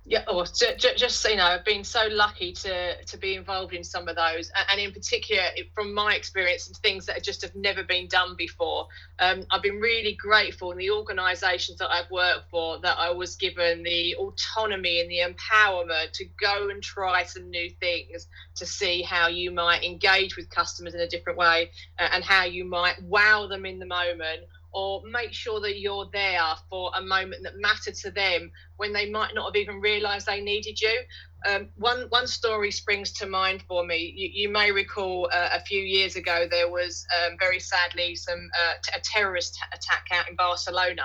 Yeah, 0.06 0.24
well, 0.28 0.44
just, 0.44 0.98
just 0.98 1.24
you 1.24 1.38
know, 1.38 1.46
I've 1.46 1.64
been 1.64 1.86
so 1.86 2.08
lucky 2.12 2.52
to 2.52 3.02
to 3.06 3.18
be 3.18 3.36
involved 3.36 3.74
in 3.74 3.86
some 3.86 4.10
of 4.10 4.18
those, 4.18 4.52
and 4.70 4.82
in 4.82 4.92
particular, 4.92 5.44
from 5.74 5.94
my 5.94 6.16
experience, 6.16 6.68
and 6.68 6.76
things 6.78 7.06
that 7.06 7.24
just 7.24 7.42
have 7.42 7.56
never 7.56 7.84
been 7.84 8.10
done 8.10 8.36
before. 8.38 8.88
Um, 9.20 9.46
I've 9.50 9.62
been 9.62 9.80
really 9.80 10.16
grateful 10.16 10.72
in 10.74 10.78
the 10.78 10.92
organisations 10.92 11.78
that 11.78 11.90
I've 11.90 12.12
worked 12.12 12.50
for 12.52 12.82
that 12.82 12.98
I 13.00 13.12
was 13.12 13.38
given 13.38 13.82
the 13.84 14.14
autonomy 14.16 15.00
and 15.00 15.10
the 15.10 15.20
empowerment 15.20 16.12
to 16.14 16.26
go 16.38 16.68
and 16.68 16.84
try 16.84 17.24
some 17.24 17.50
new 17.50 17.70
things 17.80 18.28
to 18.56 18.66
see 18.66 19.04
how 19.04 19.30
you 19.30 19.52
might 19.52 19.86
engage 19.86 20.36
with 20.36 20.50
customers 20.50 20.94
in 20.94 21.00
a 21.00 21.08
different 21.08 21.40
way, 21.40 21.72
and 21.98 22.26
how 22.26 22.44
you 22.44 22.66
might 22.66 23.02
wow 23.04 23.48
them 23.48 23.66
in 23.66 23.80
the 23.80 23.86
moment 23.86 24.42
or 24.74 25.02
make 25.06 25.34
sure 25.34 25.60
that 25.62 25.80
you're 25.80 26.10
there 26.12 26.42
for 26.70 26.92
a 26.96 27.02
moment 27.02 27.44
that 27.44 27.54
mattered 27.58 27.96
to 27.96 28.12
them 28.12 28.52
when 28.78 28.92
they 28.92 29.10
might 29.10 29.34
not 29.34 29.46
have 29.46 29.56
even 29.56 29.80
realized 29.80 30.26
they 30.26 30.42
needed 30.42 30.80
you. 30.82 31.02
Um, 31.46 31.70
one 31.76 32.06
one 32.10 32.28
story 32.28 32.72
springs 32.72 33.12
to 33.14 33.28
mind 33.28 33.64
for 33.68 33.86
me. 33.86 34.14
You, 34.16 34.30
you 34.34 34.50
may 34.50 34.72
recall 34.72 35.30
uh, 35.34 35.50
a 35.54 35.60
few 35.62 35.82
years 35.82 36.16
ago 36.16 36.48
there 36.50 36.70
was 36.70 37.06
um, 37.26 37.36
very 37.40 37.60
sadly 37.60 38.16
some 38.16 38.50
uh, 38.62 38.74
t- 38.84 38.94
a 38.96 39.02
terrorist 39.02 39.58
attack 39.74 40.06
out 40.12 40.30
in 40.30 40.36
Barcelona. 40.36 41.04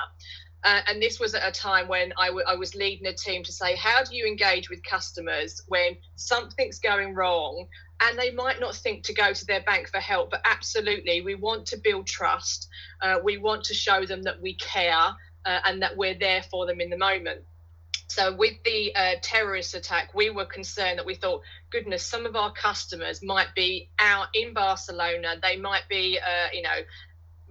Uh, 0.64 0.80
and 0.88 1.00
this 1.00 1.20
was 1.20 1.34
at 1.34 1.46
a 1.46 1.52
time 1.52 1.86
when 1.88 2.12
I, 2.18 2.26
w- 2.26 2.44
I 2.46 2.56
was 2.56 2.74
leading 2.74 3.06
a 3.06 3.12
team 3.12 3.44
to 3.44 3.52
say, 3.52 3.76
how 3.76 4.02
do 4.02 4.16
you 4.16 4.26
engage 4.26 4.68
with 4.68 4.82
customers 4.82 5.62
when 5.68 5.96
something's 6.16 6.80
going 6.80 7.14
wrong 7.14 7.66
and 8.00 8.18
they 8.18 8.30
might 8.32 8.60
not 8.60 8.74
think 8.74 9.04
to 9.04 9.14
go 9.14 9.32
to 9.32 9.46
their 9.46 9.62
bank 9.62 9.88
for 9.88 9.98
help, 9.98 10.30
but 10.30 10.40
absolutely, 10.44 11.20
we 11.20 11.34
want 11.34 11.66
to 11.66 11.76
build 11.76 12.06
trust. 12.06 12.68
Uh, 13.00 13.18
we 13.22 13.38
want 13.38 13.64
to 13.64 13.74
show 13.74 14.04
them 14.04 14.22
that 14.22 14.40
we 14.40 14.54
care 14.54 15.14
uh, 15.44 15.60
and 15.66 15.82
that 15.82 15.96
we're 15.96 16.18
there 16.18 16.42
for 16.42 16.66
them 16.66 16.80
in 16.80 16.90
the 16.90 16.98
moment. 16.98 17.42
So, 18.08 18.34
with 18.34 18.54
the 18.64 18.94
uh, 18.96 19.14
terrorist 19.20 19.74
attack, 19.74 20.14
we 20.14 20.30
were 20.30 20.46
concerned 20.46 20.98
that 20.98 21.04
we 21.04 21.14
thought, 21.14 21.42
goodness, 21.70 22.04
some 22.04 22.24
of 22.24 22.36
our 22.36 22.52
customers 22.52 23.22
might 23.22 23.54
be 23.54 23.90
out 23.98 24.28
in 24.32 24.54
Barcelona. 24.54 25.34
They 25.42 25.56
might 25.56 25.86
be, 25.90 26.18
uh, 26.18 26.48
you 26.52 26.62
know, 26.62 26.78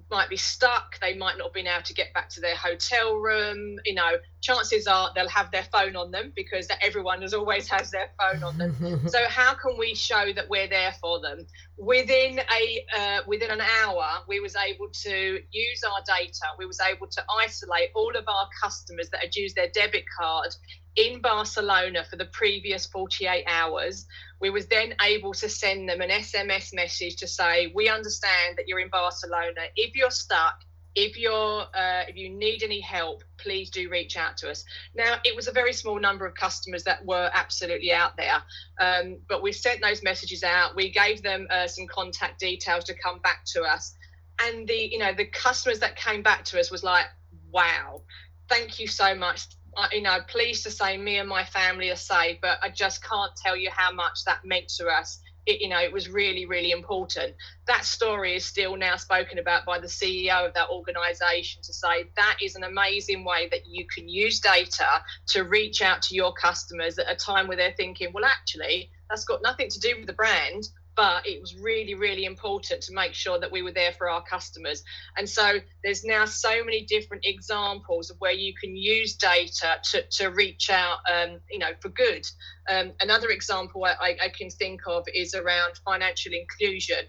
might 0.09 0.29
be 0.29 0.37
stuck. 0.37 0.99
They 1.01 1.15
might 1.15 1.37
not 1.37 1.47
have 1.47 1.53
been 1.53 1.67
able 1.67 1.83
to 1.83 1.93
get 1.93 2.13
back 2.13 2.29
to 2.29 2.41
their 2.41 2.55
hotel 2.55 3.15
room. 3.15 3.77
You 3.85 3.95
know, 3.95 4.11
chances 4.41 4.87
are 4.87 5.11
they'll 5.15 5.29
have 5.29 5.51
their 5.51 5.65
phone 5.71 5.95
on 5.95 6.11
them 6.11 6.31
because 6.35 6.67
everyone 6.81 7.21
has 7.21 7.33
always 7.33 7.69
has 7.69 7.91
their 7.91 8.09
phone 8.19 8.43
on 8.43 8.57
them. 8.57 9.07
so 9.07 9.19
how 9.27 9.53
can 9.53 9.77
we 9.77 9.95
show 9.95 10.31
that 10.33 10.49
we're 10.49 10.67
there 10.67 10.93
for 11.01 11.19
them? 11.19 11.45
Within 11.77 12.39
a 12.39 12.85
uh, 12.97 13.19
within 13.27 13.51
an 13.51 13.61
hour, 13.61 14.05
we 14.27 14.39
was 14.39 14.55
able 14.55 14.89
to 14.89 15.39
use 15.51 15.83
our 15.83 16.01
data. 16.05 16.45
We 16.57 16.65
was 16.65 16.79
able 16.79 17.07
to 17.07 17.23
isolate 17.39 17.89
all 17.95 18.15
of 18.15 18.27
our 18.27 18.47
customers 18.61 19.09
that 19.11 19.21
had 19.21 19.35
used 19.35 19.55
their 19.55 19.69
debit 19.69 20.05
card 20.19 20.55
in 20.97 21.21
Barcelona 21.21 22.03
for 22.09 22.15
the 22.15 22.25
previous 22.25 22.87
48 22.87 23.45
hours. 23.47 24.07
We 24.41 24.49
was 24.49 24.65
then 24.67 24.95
able 25.01 25.33
to 25.35 25.47
send 25.47 25.87
them 25.87 26.01
an 26.01 26.09
SMS 26.09 26.73
message 26.73 27.15
to 27.17 27.27
say, 27.27 27.71
"We 27.73 27.87
understand 27.87 28.57
that 28.57 28.67
you're 28.67 28.79
in 28.79 28.89
Barcelona. 28.89 29.67
If 29.75 29.95
you're 29.95 30.11
stuck, 30.11 30.63
if 30.95 31.15
you're 31.15 31.67
uh, 31.73 32.03
if 32.07 32.15
you 32.15 32.29
need 32.29 32.63
any 32.63 32.81
help, 32.81 33.23
please 33.37 33.69
do 33.69 33.89
reach 33.89 34.17
out 34.17 34.37
to 34.37 34.49
us." 34.49 34.65
Now, 34.95 35.19
it 35.23 35.35
was 35.35 35.47
a 35.47 35.51
very 35.51 35.71
small 35.71 35.99
number 35.99 36.25
of 36.25 36.33
customers 36.33 36.83
that 36.85 37.05
were 37.05 37.29
absolutely 37.31 37.93
out 37.93 38.17
there, 38.17 38.41
um, 38.79 39.19
but 39.29 39.43
we 39.43 39.51
sent 39.51 39.81
those 39.81 40.01
messages 40.01 40.43
out. 40.43 40.75
We 40.75 40.89
gave 40.89 41.21
them 41.21 41.47
uh, 41.51 41.67
some 41.67 41.85
contact 41.87 42.39
details 42.39 42.83
to 42.85 42.95
come 42.95 43.19
back 43.19 43.45
to 43.53 43.61
us, 43.61 43.95
and 44.41 44.67
the 44.67 44.89
you 44.91 44.97
know 44.97 45.13
the 45.13 45.25
customers 45.25 45.79
that 45.79 45.95
came 45.95 46.23
back 46.23 46.43
to 46.45 46.59
us 46.59 46.71
was 46.71 46.83
like, 46.83 47.05
"Wow." 47.51 48.01
Thank 48.49 48.79
you 48.79 48.87
so 48.87 49.13
much 49.13 49.56
you 49.91 50.01
know, 50.01 50.19
pleased 50.27 50.63
to 50.63 50.71
say 50.71 50.97
me 50.97 51.17
and 51.17 51.29
my 51.29 51.43
family 51.43 51.89
are 51.89 51.95
safe, 51.95 52.39
but 52.41 52.59
I 52.61 52.69
just 52.69 53.03
can't 53.03 53.31
tell 53.35 53.55
you 53.55 53.69
how 53.71 53.91
much 53.91 54.23
that 54.25 54.43
meant 54.43 54.69
to 54.77 54.87
us. 54.87 55.19
It, 55.45 55.61
you 55.61 55.69
know, 55.69 55.79
it 55.79 55.93
was 55.93 56.09
really, 56.09 56.45
really 56.45 56.71
important. 56.71 57.35
That 57.67 57.85
story 57.85 58.35
is 58.35 58.43
still 58.43 58.75
now 58.75 58.97
spoken 58.97 59.39
about 59.39 59.65
by 59.65 59.79
the 59.79 59.87
CEO 59.87 60.45
of 60.45 60.53
that 60.55 60.69
organisation 60.69 61.61
to 61.63 61.73
say 61.73 62.09
that 62.15 62.37
is 62.43 62.55
an 62.55 62.63
amazing 62.63 63.23
way 63.23 63.47
that 63.51 63.65
you 63.65 63.85
can 63.85 64.09
use 64.09 64.39
data 64.39 65.03
to 65.27 65.43
reach 65.43 65.81
out 65.81 66.01
to 66.03 66.15
your 66.15 66.33
customers 66.33 66.99
at 66.99 67.09
a 67.09 67.15
time 67.15 67.47
where 67.47 67.55
they're 67.55 67.75
thinking, 67.77 68.11
well, 68.13 68.25
actually, 68.25 68.91
that's 69.09 69.23
got 69.23 69.41
nothing 69.41 69.69
to 69.69 69.79
do 69.79 69.95
with 69.97 70.07
the 70.07 70.13
brand 70.13 70.67
but 70.97 71.25
it 71.27 71.39
was 71.39 71.55
really 71.55 71.93
really 71.93 72.25
important 72.25 72.81
to 72.81 72.93
make 72.93 73.13
sure 73.13 73.39
that 73.39 73.51
we 73.51 73.61
were 73.61 73.71
there 73.71 73.93
for 73.93 74.09
our 74.09 74.23
customers. 74.23 74.83
And 75.15 75.29
so 75.29 75.59
there's 75.83 76.03
now 76.03 76.25
so 76.25 76.63
many 76.65 76.83
different 76.85 77.23
examples 77.25 78.09
of 78.09 78.17
where 78.17 78.33
you 78.33 78.53
can 78.59 78.75
use 78.75 79.15
data 79.15 79.79
to, 79.91 80.03
to 80.17 80.27
reach 80.31 80.69
out 80.69 80.97
um, 81.09 81.39
you 81.49 81.59
know 81.59 81.71
for 81.79 81.89
good. 81.89 82.27
Um, 82.69 82.91
another 82.99 83.29
example 83.29 83.85
I, 83.85 84.17
I, 84.21 84.29
can 84.29 84.49
think 84.49 84.81
of 84.87 85.05
is 85.13 85.33
around 85.35 85.79
financial 85.85 86.33
inclusion. 86.33 87.05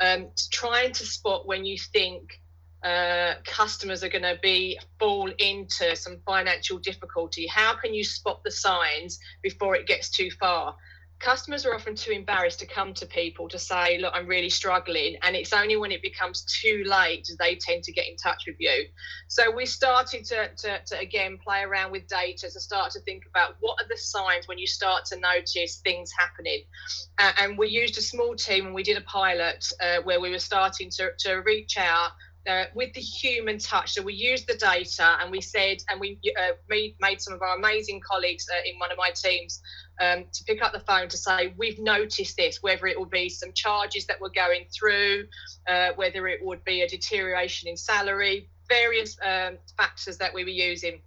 Um, 0.00 0.28
trying 0.50 0.92
to 0.92 1.04
spot 1.04 1.46
when 1.46 1.66
you 1.66 1.76
think 1.76 2.40
uh, 2.82 3.34
customers 3.44 4.02
are 4.02 4.08
going 4.08 4.22
to 4.22 4.38
be 4.42 4.78
fall 4.98 5.30
into 5.38 5.94
some 5.94 6.18
financial 6.26 6.78
difficulty. 6.78 7.46
How 7.46 7.74
can 7.74 7.92
you 7.92 8.04
spot 8.04 8.42
the 8.44 8.50
signs 8.50 9.18
before 9.42 9.76
it 9.76 9.86
gets 9.86 10.10
too 10.10 10.30
far 10.40 10.76
customers 11.22 11.64
are 11.64 11.74
often 11.74 11.94
too 11.94 12.10
embarrassed 12.10 12.58
to 12.58 12.66
come 12.66 12.92
to 12.94 13.06
people 13.06 13.48
to 13.48 13.58
say, 13.58 13.98
Look, 13.98 14.12
I'm 14.14 14.26
really 14.26 14.50
struggling. 14.50 15.16
And 15.22 15.36
it's 15.36 15.52
only 15.52 15.76
when 15.76 15.92
it 15.92 16.02
becomes 16.02 16.44
too 16.60 16.82
late 16.84 17.28
they 17.38 17.54
tend 17.54 17.84
to 17.84 17.92
get 17.92 18.08
in 18.08 18.16
touch 18.16 18.44
with 18.46 18.56
you. 18.58 18.86
So 19.28 19.50
we 19.50 19.64
started 19.64 20.24
to, 20.26 20.48
to, 20.54 20.80
to 20.84 20.98
again 20.98 21.38
play 21.42 21.62
around 21.62 21.92
with 21.92 22.06
data 22.08 22.50
to 22.50 22.60
start 22.60 22.90
to 22.92 23.00
think 23.00 23.22
about 23.30 23.56
what 23.60 23.80
are 23.80 23.88
the 23.88 23.96
signs 23.96 24.48
when 24.48 24.58
you 24.58 24.66
start 24.66 25.04
to 25.06 25.18
notice 25.18 25.80
things 25.82 26.10
happening. 26.18 26.64
Uh, 27.18 27.32
and 27.38 27.56
we 27.56 27.68
used 27.68 27.96
a 27.98 28.02
small 28.02 28.34
team 28.34 28.66
and 28.66 28.74
we 28.74 28.82
did 28.82 28.98
a 28.98 29.02
pilot 29.02 29.64
uh, 29.80 30.02
where 30.02 30.20
we 30.20 30.30
were 30.30 30.38
starting 30.38 30.90
to, 30.90 31.10
to 31.18 31.36
reach 31.36 31.78
out 31.78 32.10
uh, 32.48 32.64
with 32.74 32.92
the 32.94 33.00
human 33.00 33.58
touch. 33.58 33.92
So 33.92 34.02
we 34.02 34.14
used 34.14 34.48
the 34.48 34.54
data 34.54 35.16
and 35.20 35.30
we 35.30 35.40
said, 35.40 35.78
and 35.88 36.00
we 36.00 36.18
uh, 36.38 36.52
made, 36.68 36.96
made 37.00 37.20
some 37.20 37.34
of 37.34 37.42
our 37.42 37.56
amazing 37.56 38.00
colleagues 38.00 38.46
uh, 38.50 38.60
in 38.66 38.78
one 38.78 38.90
of 38.90 38.98
my 38.98 39.10
teams 39.14 39.60
um, 40.02 40.24
to 40.32 40.44
pick 40.44 40.62
up 40.62 40.72
the 40.72 40.80
phone 40.80 41.08
to 41.08 41.16
say, 41.16 41.54
we've 41.56 41.78
noticed 41.78 42.36
this, 42.36 42.62
whether 42.62 42.86
it 42.86 42.98
would 42.98 43.10
be 43.10 43.28
some 43.28 43.52
charges 43.52 44.04
that 44.06 44.20
were 44.20 44.30
going 44.30 44.64
through, 44.76 45.26
uh, 45.68 45.90
whether 45.96 46.26
it 46.28 46.40
would 46.44 46.62
be 46.64 46.82
a 46.82 46.88
deterioration 46.88 47.68
in 47.68 47.76
salary, 47.76 48.48
various 48.68 49.16
um, 49.24 49.58
factors 49.76 50.18
that 50.18 50.34
we 50.34 50.42
were 50.44 50.50
using. 50.50 51.00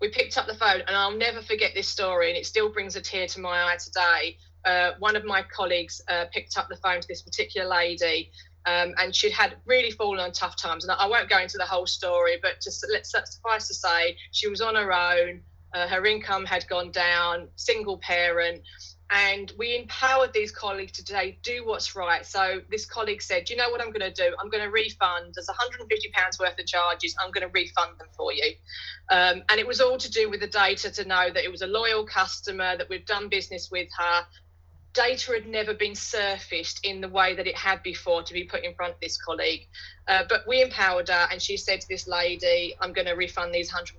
We 0.00 0.08
picked 0.08 0.38
up 0.38 0.46
the 0.46 0.54
phone, 0.54 0.80
and 0.86 0.96
I'll 0.96 1.16
never 1.16 1.42
forget 1.42 1.72
this 1.74 1.88
story, 1.88 2.30
and 2.30 2.38
it 2.38 2.46
still 2.46 2.70
brings 2.72 2.96
a 2.96 3.00
tear 3.00 3.26
to 3.28 3.40
my 3.40 3.56
eye 3.64 3.76
today. 3.76 4.38
uh, 4.64 4.92
one 4.98 5.16
of 5.16 5.24
my 5.24 5.42
colleagues 5.42 6.00
uh, 6.08 6.26
picked 6.32 6.56
up 6.58 6.68
the 6.68 6.76
phone 6.76 7.00
to 7.00 7.08
this 7.08 7.22
particular 7.22 7.68
lady 7.68 8.30
um, 8.66 8.92
and 8.98 9.14
she'd 9.14 9.32
had 9.32 9.56
really 9.64 9.90
fallen 9.90 10.20
on 10.20 10.32
tough 10.32 10.56
times. 10.56 10.84
And 10.84 10.92
I 10.92 11.06
won't 11.06 11.30
go 11.30 11.38
into 11.38 11.56
the 11.58 11.64
whole 11.64 11.86
story, 11.86 12.38
but 12.42 12.60
just 12.60 12.86
let's 12.92 13.10
suffice 13.10 13.68
to 13.68 13.74
say, 13.74 14.16
she 14.32 14.48
was 14.48 14.60
on 14.60 14.74
her 14.74 14.92
own. 14.92 15.40
Uh, 15.74 15.86
her 15.86 16.04
income 16.06 16.44
had 16.44 16.66
gone 16.68 16.90
down, 16.90 17.48
single 17.56 17.98
parent, 17.98 18.62
and 19.10 19.52
we 19.58 19.76
empowered 19.76 20.32
these 20.34 20.50
colleagues 20.50 20.92
to 20.92 21.04
today 21.04 21.38
do 21.42 21.66
what's 21.66 21.96
right. 21.96 22.26
So 22.26 22.60
this 22.70 22.84
colleague 22.84 23.22
said, 23.22 23.48
you 23.48 23.56
know 23.56 23.70
what 23.70 23.80
I'm 23.80 23.90
going 23.90 24.00
to 24.00 24.12
do? 24.12 24.34
I'm 24.38 24.50
going 24.50 24.62
to 24.62 24.70
refund. 24.70 25.32
There's 25.34 25.48
150 25.48 26.10
pounds 26.12 26.38
worth 26.38 26.58
of 26.58 26.66
charges. 26.66 27.16
I'm 27.22 27.30
going 27.30 27.46
to 27.46 27.52
refund 27.52 27.98
them 27.98 28.08
for 28.16 28.32
you." 28.32 28.54
Um, 29.10 29.42
and 29.48 29.58
it 29.58 29.66
was 29.66 29.80
all 29.80 29.96
to 29.96 30.10
do 30.10 30.28
with 30.28 30.40
the 30.40 30.46
data 30.46 30.90
to 30.90 31.04
know 31.06 31.30
that 31.32 31.44
it 31.44 31.50
was 31.50 31.62
a 31.62 31.66
loyal 31.66 32.04
customer 32.04 32.76
that 32.76 32.88
we've 32.88 33.06
done 33.06 33.28
business 33.28 33.70
with 33.70 33.88
her 33.98 34.26
data 34.94 35.32
had 35.32 35.46
never 35.46 35.74
been 35.74 35.94
surfaced 35.94 36.84
in 36.84 37.00
the 37.00 37.08
way 37.08 37.34
that 37.34 37.46
it 37.46 37.56
had 37.56 37.82
before 37.82 38.22
to 38.22 38.32
be 38.32 38.44
put 38.44 38.64
in 38.64 38.74
front 38.74 38.94
of 38.94 39.00
this 39.00 39.16
colleague. 39.16 39.66
Uh, 40.06 40.24
but 40.28 40.46
we 40.46 40.62
empowered 40.62 41.08
her, 41.08 41.28
and 41.30 41.40
she 41.40 41.56
said 41.56 41.80
to 41.80 41.88
this 41.88 42.06
lady, 42.06 42.74
I'm 42.80 42.92
going 42.92 43.06
to 43.06 43.14
refund 43.14 43.54
these 43.54 43.70
£150. 43.70 43.94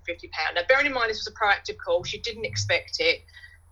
Now, 0.55 0.61
bearing 0.67 0.87
in 0.87 0.93
mind 0.93 1.09
this 1.09 1.25
was 1.25 1.27
a 1.27 1.31
proactive 1.31 1.77
call, 1.77 2.03
she 2.03 2.19
didn't 2.19 2.45
expect 2.45 2.97
it. 2.99 3.23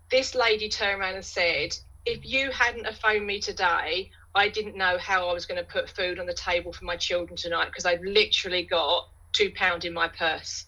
This 0.09 0.35
lady 0.35 0.69
turned 0.69 1.01
around 1.01 1.15
and 1.15 1.25
said, 1.25 1.77
If 2.05 2.25
you 2.25 2.51
hadn't 2.51 2.85
have 2.85 2.97
phoned 2.97 3.27
me 3.27 3.39
today, 3.39 4.11
I 4.33 4.49
didn't 4.49 4.77
know 4.77 4.97
how 4.97 5.27
I 5.27 5.33
was 5.33 5.45
going 5.45 5.59
to 5.59 5.69
put 5.69 5.89
food 5.89 6.19
on 6.19 6.27
the 6.27 6.33
table 6.33 6.71
for 6.71 6.85
my 6.85 6.95
children 6.95 7.35
tonight 7.35 7.65
because 7.65 7.85
I've 7.85 8.01
literally 8.01 8.63
got 8.63 9.09
£2 9.33 9.85
in 9.85 9.93
my 9.93 10.07
purse. 10.07 10.65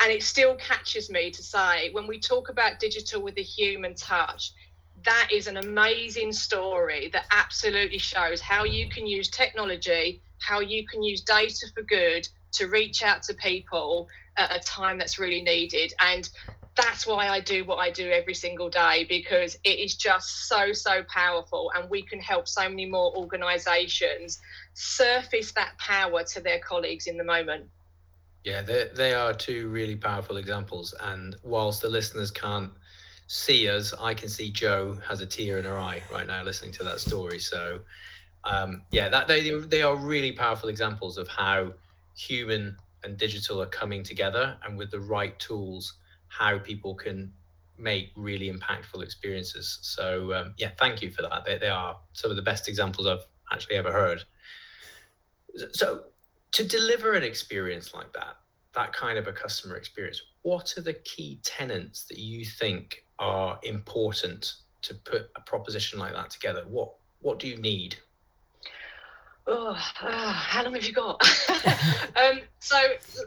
And 0.00 0.12
it 0.12 0.22
still 0.22 0.54
catches 0.56 1.08
me 1.08 1.30
to 1.30 1.42
say, 1.42 1.90
when 1.92 2.06
we 2.06 2.20
talk 2.20 2.50
about 2.50 2.78
digital 2.78 3.22
with 3.22 3.38
a 3.38 3.42
human 3.42 3.94
touch, 3.94 4.52
that 5.06 5.28
is 5.32 5.46
an 5.46 5.56
amazing 5.56 6.32
story 6.32 7.08
that 7.12 7.26
absolutely 7.30 7.98
shows 7.98 8.40
how 8.40 8.64
you 8.64 8.88
can 8.88 9.06
use 9.06 9.28
technology, 9.28 10.20
how 10.40 10.60
you 10.60 10.86
can 10.86 11.02
use 11.02 11.22
data 11.22 11.66
for 11.74 11.82
good 11.82 12.28
to 12.52 12.66
reach 12.66 13.02
out 13.02 13.22
to 13.22 13.34
people 13.34 14.08
at 14.36 14.54
a 14.54 14.60
time 14.60 14.98
that's 14.98 15.18
really 15.18 15.42
needed. 15.42 15.94
And 16.00 16.28
that's 16.74 17.06
why 17.06 17.28
I 17.28 17.40
do 17.40 17.64
what 17.64 17.76
I 17.76 17.90
do 17.90 18.10
every 18.10 18.34
single 18.34 18.68
day 18.68 19.06
because 19.08 19.56
it 19.64 19.78
is 19.78 19.94
just 19.94 20.48
so, 20.48 20.72
so 20.72 21.04
powerful. 21.04 21.70
And 21.74 21.88
we 21.88 22.02
can 22.02 22.20
help 22.20 22.48
so 22.48 22.68
many 22.68 22.84
more 22.84 23.16
organizations 23.16 24.40
surface 24.74 25.52
that 25.52 25.78
power 25.78 26.24
to 26.24 26.40
their 26.40 26.58
colleagues 26.58 27.06
in 27.06 27.16
the 27.16 27.24
moment. 27.24 27.66
Yeah, 28.44 28.62
they, 28.62 28.88
they 28.94 29.14
are 29.14 29.32
two 29.32 29.68
really 29.68 29.96
powerful 29.96 30.36
examples. 30.36 30.94
And 31.00 31.36
whilst 31.42 31.80
the 31.80 31.88
listeners 31.88 32.30
can't 32.30 32.72
see 33.26 33.68
us, 33.68 33.92
I 34.00 34.14
can 34.14 34.28
see 34.28 34.50
Joe 34.50 34.98
has 35.06 35.20
a 35.20 35.26
tear 35.26 35.58
in 35.58 35.64
her 35.64 35.78
eye 35.78 36.02
right 36.12 36.26
now 36.26 36.42
listening 36.42 36.72
to 36.72 36.84
that 36.84 37.00
story. 37.00 37.38
So, 37.38 37.80
um, 38.44 38.82
yeah, 38.90 39.08
that 39.08 39.26
they 39.26 39.50
they 39.50 39.82
are 39.82 39.96
really 39.96 40.32
powerful 40.32 40.68
examples 40.68 41.18
of 41.18 41.26
how 41.28 41.72
human 42.16 42.76
and 43.02 43.16
digital 43.16 43.60
are 43.60 43.66
coming 43.66 44.02
together, 44.02 44.56
and 44.64 44.78
with 44.78 44.90
the 44.90 45.00
right 45.00 45.38
tools, 45.38 45.94
how 46.28 46.58
people 46.58 46.94
can 46.94 47.32
make 47.78 48.10
really 48.16 48.50
impactful 48.50 49.02
experiences. 49.02 49.78
So, 49.82 50.32
um, 50.32 50.54
yeah, 50.56 50.70
thank 50.78 51.02
you 51.02 51.10
for 51.10 51.22
that. 51.22 51.44
They 51.44 51.58
they 51.58 51.68
are 51.68 51.96
some 52.12 52.30
of 52.30 52.36
the 52.36 52.42
best 52.42 52.68
examples 52.68 53.06
I've 53.06 53.26
actually 53.52 53.76
ever 53.76 53.92
heard. 53.92 54.22
So, 55.72 56.04
to 56.52 56.64
deliver 56.64 57.14
an 57.14 57.24
experience 57.24 57.92
like 57.92 58.12
that, 58.12 58.36
that 58.74 58.92
kind 58.92 59.18
of 59.18 59.26
a 59.26 59.32
customer 59.32 59.76
experience, 59.76 60.22
what 60.42 60.76
are 60.78 60.82
the 60.82 60.94
key 60.94 61.40
tenants 61.42 62.04
that 62.04 62.18
you 62.18 62.44
think 62.44 63.02
are 63.18 63.58
important 63.62 64.54
to 64.82 64.94
put 64.94 65.30
a 65.36 65.40
proposition 65.40 65.98
like 65.98 66.12
that 66.12 66.30
together? 66.30 66.64
What 66.68 66.92
what 67.20 67.38
do 67.38 67.48
you 67.48 67.56
need? 67.56 67.96
Oh, 69.48 69.78
uh, 70.02 70.32
how 70.32 70.64
long 70.64 70.74
have 70.74 70.84
you 70.84 70.92
got? 70.92 71.22
um, 72.16 72.40
so 72.58 72.76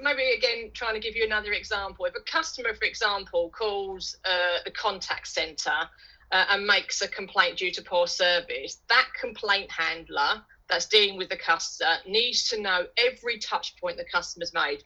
maybe 0.01 0.31
again, 0.37 0.71
trying 0.73 0.95
to 0.95 0.99
give 0.99 1.15
you 1.15 1.23
another 1.23 1.53
example. 1.53 2.05
If 2.05 2.13
a 2.15 2.31
customer, 2.31 2.73
for 2.73 2.83
example, 2.83 3.51
calls 3.57 4.17
uh, 4.25 4.59
the 4.65 4.71
contact 4.71 5.27
centre 5.27 5.89
uh, 6.31 6.45
and 6.49 6.67
makes 6.67 7.01
a 7.01 7.07
complaint 7.07 7.57
due 7.57 7.71
to 7.71 7.81
poor 7.81 8.05
service, 8.05 8.81
that 8.89 9.07
complaint 9.19 9.71
handler 9.71 10.43
that's 10.67 10.87
dealing 10.87 11.17
with 11.17 11.29
the 11.29 11.37
customer 11.37 11.95
needs 12.05 12.49
to 12.49 12.61
know 12.61 12.85
every 12.97 13.39
touch 13.39 13.75
point 13.77 13.95
the 13.95 14.05
customer's 14.11 14.53
made. 14.53 14.83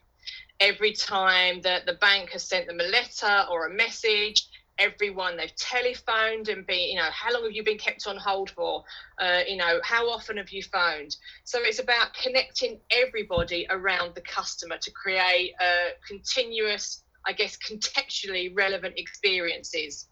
Every 0.60 0.94
time 0.94 1.62
that 1.62 1.88
the 1.88 1.94
bank 1.94 2.30
has 2.30 2.44
sent 2.44 2.68
them 2.68 2.80
a 2.80 2.84
letter 2.84 3.46
or 3.50 3.66
a 3.66 3.74
message, 3.74 4.48
everyone. 4.80 5.38
They've 5.38 5.56
telephoned 5.56 6.50
and 6.50 6.66
been 6.66 6.90
you 6.90 6.96
know 6.96 7.10
how 7.12 7.34
long 7.34 7.44
have 7.44 7.54
you 7.54 7.64
been 7.64 7.78
kept 7.78 8.08
on 8.08 8.18
hold 8.18 8.50
for? 8.52 8.84
Uh, 9.20 9.42
you 9.48 9.58
know 9.58 9.80
how 9.84 10.10
often 10.10 10.38
have 10.38 10.52
you 10.52 10.64
phoned? 10.64 11.16
So 11.44 11.60
it's 11.62 11.80
about 11.80 12.14
connecting 12.14 12.80
everybody 12.92 13.68
around 13.70 14.16
the 14.16 14.22
customer 14.22 14.78
to 14.82 14.92
create 14.92 15.52
a 15.62 15.90
continuous 16.08 17.04
i 17.26 17.32
guess 17.32 17.58
contextually 17.58 18.52
relevant 18.56 18.94
experiences 18.98 20.08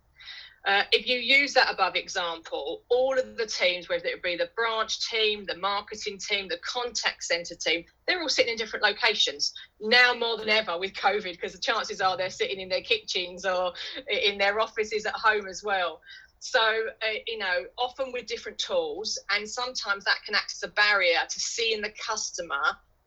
uh, 0.65 0.83
if 0.91 1.07
you 1.07 1.17
use 1.17 1.53
that 1.55 1.73
above 1.73 1.95
example, 1.95 2.83
all 2.89 3.17
of 3.17 3.35
the 3.35 3.47
teams, 3.47 3.89
whether 3.89 4.05
it 4.05 4.21
be 4.21 4.35
the 4.37 4.49
branch 4.55 5.09
team, 5.09 5.43
the 5.45 5.57
marketing 5.57 6.19
team, 6.19 6.47
the 6.47 6.59
contact 6.59 7.23
center 7.23 7.55
team, 7.55 7.83
they're 8.07 8.21
all 8.21 8.29
sitting 8.29 8.51
in 8.51 8.57
different 8.57 8.85
locations 8.85 9.53
now 9.79 10.13
more 10.13 10.37
than 10.37 10.49
ever 10.49 10.77
with 10.77 10.93
COVID, 10.93 11.31
because 11.31 11.53
the 11.53 11.59
chances 11.59 11.99
are 11.99 12.15
they're 12.15 12.29
sitting 12.29 12.59
in 12.59 12.69
their 12.69 12.81
kitchens 12.81 13.43
or 13.43 13.73
in 14.07 14.37
their 14.37 14.59
offices 14.59 15.05
at 15.07 15.15
home 15.15 15.47
as 15.47 15.63
well. 15.63 15.99
So, 16.39 16.59
uh, 16.59 17.19
you 17.25 17.39
know, 17.39 17.65
often 17.79 18.11
with 18.11 18.27
different 18.27 18.59
tools, 18.59 19.17
and 19.31 19.49
sometimes 19.49 20.03
that 20.05 20.17
can 20.25 20.35
act 20.35 20.53
as 20.53 20.63
a 20.63 20.73
barrier 20.73 21.19
to 21.27 21.39
seeing 21.39 21.81
the 21.81 21.93
customer 22.05 22.61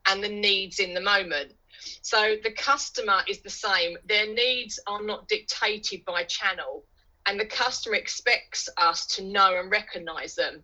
and 0.07 0.23
the 0.23 0.29
needs 0.29 0.81
in 0.81 0.93
the 0.93 1.01
moment. 1.01 1.53
So, 2.03 2.37
the 2.43 2.53
customer 2.53 3.23
is 3.29 3.40
the 3.40 3.51
same, 3.51 3.97
their 4.07 4.33
needs 4.33 4.81
are 4.88 5.03
not 5.03 5.29
dictated 5.29 6.05
by 6.05 6.25
channel 6.25 6.85
and 7.27 7.39
the 7.39 7.47
customer 7.47 7.97
expects 7.97 8.69
us 8.77 9.07
to 9.07 9.25
know 9.25 9.59
and 9.59 9.71
recognize 9.71 10.35
them. 10.35 10.63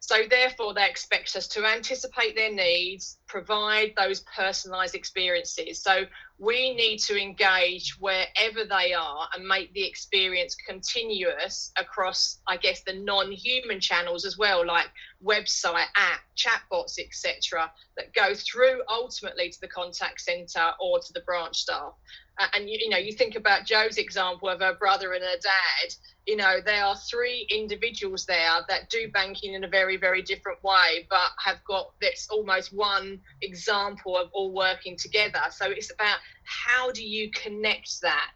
So, 0.00 0.22
therefore, 0.28 0.74
they 0.74 0.88
expect 0.88 1.36
us 1.36 1.46
to 1.48 1.64
anticipate 1.64 2.34
their 2.34 2.52
needs, 2.52 3.18
provide 3.28 3.92
those 3.96 4.20
personalized 4.34 4.94
experiences. 4.94 5.82
So, 5.82 6.04
we 6.38 6.74
need 6.74 6.98
to 7.00 7.20
engage 7.20 7.96
wherever 8.00 8.64
they 8.64 8.94
are 8.94 9.28
and 9.34 9.46
make 9.46 9.72
the 9.74 9.84
experience 9.84 10.56
continuous 10.66 11.70
across, 11.76 12.40
I 12.48 12.56
guess, 12.56 12.82
the 12.82 12.94
non 12.94 13.30
human 13.30 13.78
channels 13.78 14.24
as 14.24 14.38
well, 14.38 14.66
like 14.66 14.88
website, 15.24 15.86
app, 15.96 16.20
chatbots, 16.36 16.98
etc., 16.98 17.70
that 17.96 18.12
go 18.14 18.34
through 18.34 18.82
ultimately 18.88 19.50
to 19.50 19.60
the 19.60 19.68
contact 19.68 20.20
center 20.20 20.70
or 20.80 20.98
to 20.98 21.12
the 21.12 21.20
branch 21.20 21.58
staff 21.58 21.94
uh, 22.40 22.46
and 22.54 22.68
you, 22.70 22.78
you 22.80 22.88
know 22.88 22.96
you 22.96 23.12
think 23.12 23.36
about 23.36 23.66
Joe's 23.66 23.98
example 23.98 24.48
of 24.48 24.60
her 24.60 24.74
brother 24.74 25.12
and 25.12 25.22
her 25.22 25.38
dad 25.42 25.94
you 26.26 26.36
know 26.36 26.56
there 26.64 26.84
are 26.84 26.96
three 26.96 27.46
individuals 27.50 28.24
there 28.24 28.60
that 28.68 28.88
do 28.88 29.10
banking 29.12 29.54
in 29.54 29.64
a 29.64 29.68
very 29.68 29.96
very 29.96 30.22
different 30.22 30.62
way 30.64 31.06
but 31.10 31.30
have 31.44 31.62
got 31.64 31.92
this 32.00 32.26
almost 32.30 32.72
one 32.74 33.20
example 33.42 34.16
of 34.16 34.30
all 34.32 34.52
working 34.52 34.96
together 34.96 35.40
so 35.50 35.70
it's 35.70 35.92
about 35.92 36.18
how 36.44 36.90
do 36.90 37.06
you 37.06 37.30
connect 37.30 38.00
that 38.00 38.30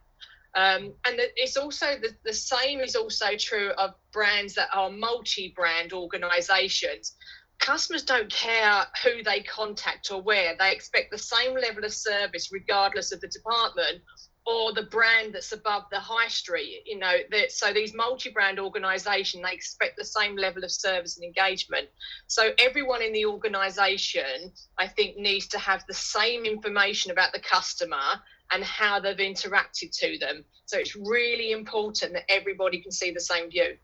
um, 0.57 0.93
and 1.07 1.19
it's 1.37 1.57
also 1.57 1.87
the, 2.01 2.11
the 2.25 2.33
same 2.33 2.81
is 2.81 2.97
also 2.97 3.37
true 3.38 3.71
of 3.79 3.95
brands 4.12 4.55
that 4.55 4.69
are 4.73 4.90
multi-brand 4.90 5.93
organizations 5.93 7.17
customers 7.59 8.03
don't 8.03 8.31
care 8.31 8.85
who 9.03 9.23
they 9.23 9.40
contact 9.43 10.11
or 10.11 10.21
where. 10.21 10.55
They 10.59 10.73
expect 10.73 11.11
the 11.11 11.19
same 11.19 11.55
level 11.55 11.85
of 11.85 11.95
service 11.95 12.51
regardless 12.53 13.12
of 13.12 13.21
the 13.21 13.29
department 13.29 14.03
or 14.47 14.73
the 14.73 14.83
brand 14.83 15.35
that's 15.35 15.53
above 15.53 15.85
the 15.91 15.99
high 15.99 16.29
street. 16.29 16.83
You 16.87 16.99
know, 16.99 17.17
that 17.31 17.53
so 17.53 17.73
these 17.73 17.95
multi-brand 17.95 18.61
organisation 18.61 19.43
they 19.43 19.53
expect 19.53 19.97
the 19.97 20.05
same 20.05 20.37
level 20.37 20.65
of 20.65 20.71
service 20.71 21.17
and 21.17 21.25
engagement. 21.25 21.89
So 22.27 22.51
everyone 22.59 23.03
in 23.03 23.13
the 23.13 23.27
organisation, 23.27 24.53
I 24.79 24.87
think, 24.87 25.17
needs 25.17 25.47
to 25.49 25.59
have 25.59 25.85
the 25.87 25.95
same 25.95 26.45
information 26.45 27.11
about 27.11 27.33
the 27.33 27.41
customer 27.41 28.21
and 28.53 28.63
how 28.63 29.01
they've 29.01 29.17
interacted 29.17 29.97
to 29.99 30.19
them. 30.19 30.45
So 30.67 30.79
it's 30.79 30.95
really 30.95 31.53
important 31.53 32.13
that 32.13 32.31
everybody 32.31 32.81
can 32.81 32.93
see 32.93 33.11
the 33.11 33.21
same 33.21 33.51
view. 33.51 33.77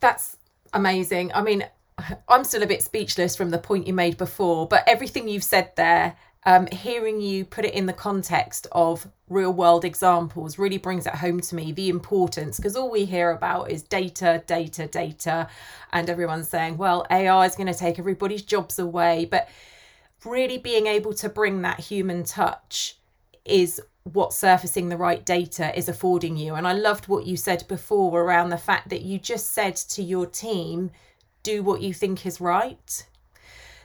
That's 0.00 0.36
amazing. 0.72 1.32
I 1.34 1.42
mean, 1.42 1.64
I'm 2.28 2.44
still 2.44 2.62
a 2.62 2.66
bit 2.66 2.82
speechless 2.82 3.36
from 3.36 3.50
the 3.50 3.58
point 3.58 3.86
you 3.86 3.92
made 3.92 4.16
before, 4.16 4.66
but 4.66 4.84
everything 4.86 5.28
you've 5.28 5.44
said 5.44 5.72
there, 5.76 6.16
um, 6.44 6.66
hearing 6.68 7.20
you 7.20 7.44
put 7.44 7.64
it 7.64 7.74
in 7.74 7.86
the 7.86 7.92
context 7.92 8.66
of 8.72 9.06
real 9.28 9.52
world 9.52 9.84
examples 9.84 10.58
really 10.58 10.78
brings 10.78 11.06
it 11.06 11.14
home 11.14 11.40
to 11.40 11.54
me 11.54 11.70
the 11.70 11.90
importance 11.90 12.56
because 12.56 12.76
all 12.76 12.90
we 12.90 13.04
hear 13.04 13.30
about 13.30 13.70
is 13.70 13.82
data, 13.82 14.42
data, 14.46 14.86
data, 14.86 15.48
and 15.92 16.08
everyone's 16.08 16.48
saying, 16.48 16.78
well, 16.78 17.06
AI 17.10 17.44
is 17.44 17.56
going 17.56 17.66
to 17.66 17.78
take 17.78 17.98
everybody's 17.98 18.42
jobs 18.42 18.78
away. 18.78 19.26
But 19.30 19.48
really 20.24 20.56
being 20.56 20.86
able 20.86 21.12
to 21.14 21.28
bring 21.28 21.62
that 21.62 21.80
human 21.80 22.24
touch 22.24 22.96
is 23.44 23.80
what 24.04 24.32
surfacing 24.32 24.88
the 24.88 24.96
right 24.96 25.24
data 25.24 25.76
is 25.76 25.88
affording 25.88 26.38
you. 26.38 26.54
And 26.54 26.66
I 26.66 26.72
loved 26.72 27.06
what 27.06 27.26
you 27.26 27.36
said 27.36 27.64
before 27.68 28.22
around 28.22 28.48
the 28.48 28.56
fact 28.58 28.88
that 28.88 29.02
you 29.02 29.18
just 29.18 29.50
said 29.50 29.76
to 29.76 30.02
your 30.02 30.24
team, 30.24 30.90
do 31.42 31.62
what 31.62 31.82
you 31.82 31.92
think 31.92 32.24
is 32.24 32.40
right. 32.40 33.06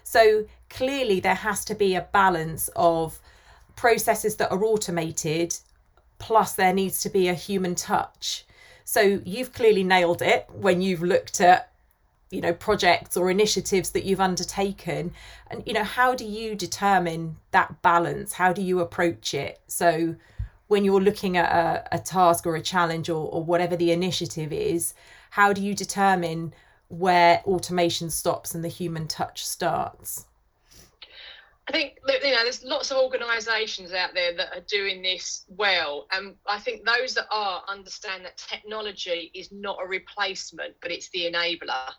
So 0.03 0.45
clearly, 0.75 1.19
there 1.19 1.35
has 1.35 1.63
to 1.65 1.75
be 1.75 1.95
a 1.95 2.07
balance 2.11 2.69
of 2.75 3.19
processes 3.75 4.35
that 4.35 4.51
are 4.51 4.63
automated, 4.63 5.57
plus, 6.19 6.53
there 6.53 6.73
needs 6.73 6.99
to 7.01 7.09
be 7.09 7.27
a 7.27 7.33
human 7.33 7.75
touch. 7.75 8.45
So 8.83 9.21
you've 9.25 9.53
clearly 9.53 9.83
nailed 9.83 10.21
it 10.21 10.47
when 10.51 10.81
you've 10.81 11.01
looked 11.01 11.41
at 11.41 11.71
you 12.31 12.41
know 12.41 12.53
projects 12.53 13.15
or 13.15 13.29
initiatives 13.29 13.91
that 13.91 14.03
you've 14.03 14.19
undertaken. 14.19 15.13
And 15.49 15.63
you 15.65 15.73
know 15.73 15.83
how 15.83 16.13
do 16.15 16.25
you 16.25 16.55
determine 16.55 17.38
that 17.51 17.81
balance? 17.81 18.33
How 18.33 18.51
do 18.51 18.61
you 18.61 18.79
approach 18.81 19.33
it? 19.33 19.59
So 19.67 20.15
when 20.67 20.83
you're 20.83 21.01
looking 21.01 21.38
at 21.38 21.49
a, 21.51 21.95
a 21.95 21.99
task 21.99 22.45
or 22.45 22.55
a 22.55 22.61
challenge 22.61 23.09
or, 23.09 23.29
or 23.29 23.43
whatever 23.43 23.75
the 23.75 23.91
initiative 23.91 24.51
is 24.51 24.93
how 25.31 25.53
do 25.53 25.61
you 25.61 25.75
determine 25.75 26.53
where 26.88 27.41
automation 27.45 28.09
stops 28.09 28.55
and 28.55 28.63
the 28.63 28.69
human 28.69 29.07
touch 29.07 29.45
starts 29.45 30.25
I 31.67 31.71
think 31.71 31.93
you 32.08 32.32
know 32.32 32.43
there's 32.43 32.63
lots 32.63 32.91
of 32.91 32.97
organisations 32.97 33.91
out 33.91 34.13
there 34.13 34.36
that 34.36 34.56
are 34.56 34.65
doing 34.67 35.01
this 35.01 35.45
well, 35.47 36.06
and 36.12 36.36
I 36.47 36.60
think 36.60 36.86
those 36.86 37.15
that 37.15 37.25
are 37.32 37.63
understand 37.67 38.23
that 38.25 38.38
technology 38.38 39.32
is 39.34 39.51
not 39.51 39.78
a 39.84 39.88
replacement, 39.88 40.75
but 40.82 40.91
it's 40.91 41.10
the 41.10 41.25
enabler. 41.25 41.91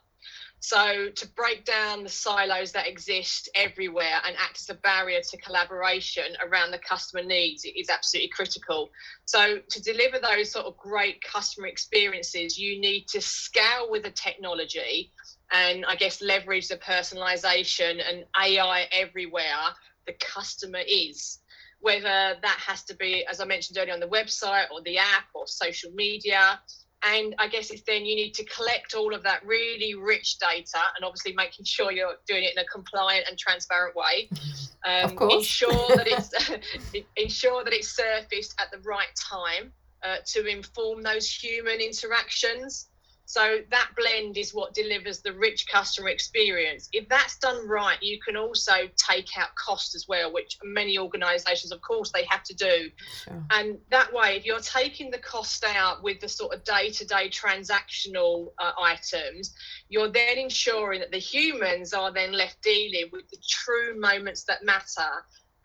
So 0.61 1.11
to 1.15 1.29
break 1.37 1.65
down 1.65 2.03
the 2.03 2.09
silos 2.09 2.73
that 2.73 2.87
exist 2.87 3.49
everywhere 3.55 4.21
and 4.25 4.35
act 4.39 4.61
as 4.61 4.71
a 4.71 4.75
barrier 4.75 5.21
to 5.31 5.37
collaboration 5.39 6.25
around 6.45 6.71
the 6.71 6.79
customer 6.79 7.23
needs 7.23 7.65
is 7.65 7.91
absolutely 7.91 8.31
critical. 8.31 8.91
So 9.27 9.59
to 9.69 9.83
deliver 9.83 10.19
those 10.19 10.51
sort 10.51 10.67
of 10.67 10.77
great 10.77 11.23
customer 11.23 11.67
experiences, 11.67 12.59
you 12.59 12.81
need 12.81 13.07
to 13.09 13.21
scale 13.21 13.91
with 13.91 14.05
the 14.05 14.11
technology 14.11 15.13
and 15.53 15.85
I 15.87 15.97
guess 15.97 16.21
leverage 16.21 16.69
the 16.69 16.77
personalization 16.77 18.01
and 18.09 18.25
AI 18.41 18.87
everywhere 18.93 19.75
the 20.07 20.15
customer 20.15 20.81
is. 20.87 21.41
Whether 21.81 22.37
that 22.43 22.59
has 22.67 22.85
to 22.85 22.97
be, 22.97 23.25
as 23.31 23.41
I 23.41 23.45
mentioned 23.45 23.79
earlier, 23.79 23.95
on 23.95 24.01
the 24.01 24.09
website 24.09 24.71
or 24.73 24.81
the 24.83 24.99
app 24.99 25.27
or 25.35 25.47
social 25.47 25.91
media, 25.93 26.59
and 27.03 27.35
I 27.39 27.49
guess 27.49 27.71
it's 27.71 27.83
then 27.83 28.07
you 28.07 28.17
need 28.17 28.33
to 28.35 28.45
collect 28.45 28.95
all 28.95 29.15
of 29.15 29.23
that 29.23 29.45
really 29.47 29.95
rich 29.95 30.39
data 30.39 30.81
and 30.97 31.05
obviously 31.05 31.35
making 31.35 31.65
sure 31.65 31.93
you're 31.93 32.15
doing 32.27 32.45
it 32.45 32.53
in 32.57 32.59
a 32.59 32.67
compliant 32.67 33.27
and 33.29 33.39
transparent 33.39 33.95
way. 33.97 34.29
Um, 34.85 35.05
of 35.05 35.17
course. 35.17 35.35
Ensure 35.35 35.97
that 35.97 36.07
it's 36.07 37.03
ensure 37.17 37.65
that 37.65 37.73
it's 37.73 37.97
surfaced 37.97 38.55
at 38.61 38.71
the 38.71 38.79
right 38.89 39.09
time 39.17 39.73
uh, 40.05 40.19
to 40.27 40.47
inform 40.47 41.03
those 41.03 41.29
human 41.29 41.81
interactions. 41.81 42.87
So 43.27 43.59
that 43.71 43.91
blend 43.97 44.39
is 44.39 44.55
what 44.55 44.73
delivers 44.73 45.21
the 45.21 45.33
rich 45.33 45.67
customer 45.67 46.09
experience. 46.09 46.89
If 46.93 47.09
that's 47.09 47.37
done 47.39 47.67
right, 47.69 48.01
you 48.01 48.21
can 48.25 48.37
also 48.37 48.89
take 48.97 49.37
out 49.37 49.49
cost 49.57 49.97
as 49.97 50.07
well, 50.09 50.33
which 50.33 50.57
many 50.63 50.97
organisations, 50.97 51.73
of 51.73 51.81
course, 51.81 52.13
they 52.13 52.25
have 52.25 52.45
to 52.45 52.55
do. 52.55 52.91
Sure. 53.25 53.45
And 53.51 53.79
that 53.91 54.13
way, 54.13 54.37
if 54.37 54.47
you're 54.47 54.61
taking 54.61 55.11
the 55.11 55.19
cost 55.19 55.65
out 55.65 56.05
with 56.05 56.21
the 56.21 56.29
sort 56.29 56.55
of 56.55 56.63
day-to-day 56.63 57.31
transactional 57.31 58.53
uh, 58.59 58.73
items, 58.81 59.55
you're 59.89 60.09
then 60.09 60.39
ensuring 60.39 61.01
that 61.01 61.11
the 61.11 61.19
humans 61.19 61.93
are 61.93 62.13
then 62.13 62.33
left 62.33 62.63
dealing 62.63 63.11
with 63.13 63.29
the 63.31 63.39
true 63.49 63.99
moments 63.99 64.45
that 64.45 64.65
matter 64.65 65.11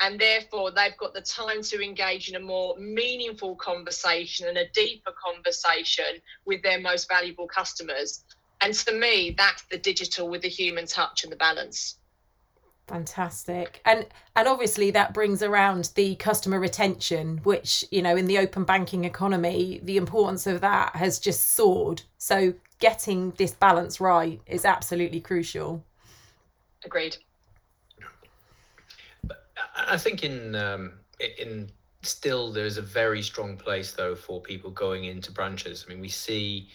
and 0.01 0.19
therefore 0.19 0.71
they've 0.71 0.97
got 0.97 1.13
the 1.13 1.21
time 1.21 1.61
to 1.61 1.81
engage 1.81 2.27
in 2.27 2.35
a 2.35 2.39
more 2.39 2.75
meaningful 2.77 3.55
conversation 3.55 4.47
and 4.47 4.57
a 4.57 4.69
deeper 4.69 5.11
conversation 5.23 6.19
with 6.45 6.61
their 6.63 6.81
most 6.81 7.07
valuable 7.07 7.47
customers. 7.47 8.25
And 8.61 8.73
to 8.73 8.93
me 8.93 9.35
that's 9.37 9.63
the 9.63 9.77
digital 9.77 10.27
with 10.27 10.41
the 10.41 10.49
human 10.49 10.87
touch 10.87 11.23
and 11.23 11.31
the 11.31 11.37
balance. 11.37 11.97
Fantastic. 12.87 13.79
And 13.85 14.07
and 14.35 14.47
obviously 14.47 14.91
that 14.91 15.13
brings 15.13 15.43
around 15.43 15.91
the 15.95 16.15
customer 16.15 16.59
retention 16.59 17.39
which 17.43 17.85
you 17.91 18.01
know 18.01 18.17
in 18.17 18.25
the 18.25 18.39
open 18.39 18.63
banking 18.63 19.05
economy 19.05 19.79
the 19.83 19.97
importance 19.97 20.47
of 20.47 20.61
that 20.61 20.95
has 20.95 21.19
just 21.19 21.53
soared. 21.53 22.01
So 22.17 22.55
getting 22.79 23.31
this 23.37 23.53
balance 23.53 24.01
right 24.01 24.41
is 24.47 24.65
absolutely 24.65 25.21
crucial. 25.21 25.85
Agreed 26.83 27.17
I 29.87 29.97
think 29.97 30.23
in 30.23 30.55
um, 30.55 30.93
in 31.19 31.71
still 32.03 32.51
there's 32.51 32.77
a 32.77 32.81
very 32.81 33.21
strong 33.21 33.57
place 33.57 33.93
though 33.93 34.15
for 34.15 34.41
people 34.41 34.71
going 34.71 35.05
into 35.05 35.31
branches. 35.31 35.85
I 35.85 35.91
mean, 35.91 36.01
we 36.01 36.09
see 36.09 36.69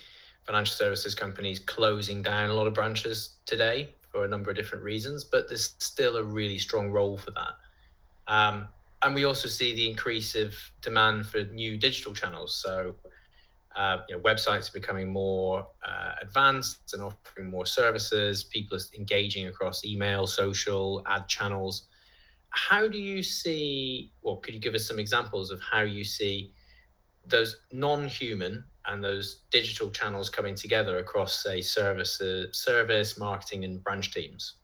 financial 0.45 0.75
services 0.75 1.15
companies 1.15 1.59
closing 1.59 2.23
down 2.23 2.51
a 2.51 2.55
lot 2.55 2.67
of 2.67 2.75
branches 2.75 3.31
today 3.47 3.91
for 4.11 4.25
a 4.25 4.29
number 4.29 4.51
of 4.51 4.57
different 4.57 4.85
reasons, 4.85 5.25
but 5.25 5.49
there's 5.49 5.75
still 5.79 6.17
a 6.17 6.23
really 6.23 6.59
strong 6.59 6.91
role 6.91 7.19
for 7.19 7.33
that. 7.33 7.53
Um, 8.29 8.69
and 9.03 9.15
we 9.15 9.25
also 9.25 9.49
see 9.49 9.75
the 9.75 9.89
increase 9.89 10.35
of 10.35 10.55
demand 10.81 11.27
for 11.27 11.43
new 11.45 11.77
digital 11.77 12.15
channels. 12.15 12.55
So, 12.55 12.95
uh, 13.75 13.99
you 14.09 14.17
know, 14.17 14.23
websites 14.23 14.71
are 14.71 14.73
becoming 14.73 15.13
more 15.13 15.67
uh, 15.87 16.13
advanced 16.23 16.95
and 16.95 17.03
offering 17.03 17.51
more 17.51 17.67
services. 17.67 18.45
People 18.45 18.79
are 18.79 18.81
engaging 18.97 19.49
across 19.49 19.85
email, 19.85 20.27
social, 20.27 21.03
ad 21.07 21.29
channels 21.29 21.89
how 22.57 22.89
do 22.89 22.99
you 22.99 23.23
see, 23.23 24.13
or 24.23 24.41
could 24.41 24.55
you 24.55 24.61
give 24.61 24.75
us 24.75 24.87
some 24.87 24.99
examples 24.99 25.51
of 25.51 25.61
how 25.61 25.83
you 25.83 26.03
see 26.03 26.53
those 27.27 27.57
non-human 27.71 28.65
and 28.87 29.05
those 29.05 29.43
digital 29.51 29.91
channels 29.91 30.31
coming 30.31 30.55
together 30.55 30.99
across, 30.99 31.43
say, 31.43 31.61
service, 31.61 32.23
service, 32.53 33.19
marketing, 33.19 33.65
and 33.65 33.85
branch 33.85 34.13
teams? 34.13 34.55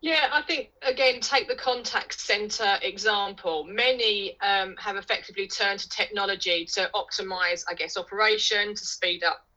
Yeah, 0.00 0.28
I 0.32 0.42
think 0.42 0.70
again, 0.82 1.20
take 1.20 1.48
the 1.48 1.56
contact 1.56 2.20
center 2.20 2.76
example. 2.82 3.64
Many 3.64 4.38
um, 4.40 4.76
have 4.78 4.96
effectively 4.96 5.48
turned 5.48 5.80
to 5.80 5.88
technology 5.88 6.64
to 6.74 6.88
optimize, 6.94 7.64
I 7.68 7.74
guess, 7.74 7.96
operation, 7.96 8.74
to 8.74 8.86
speed 8.86 9.24
up 9.24 9.47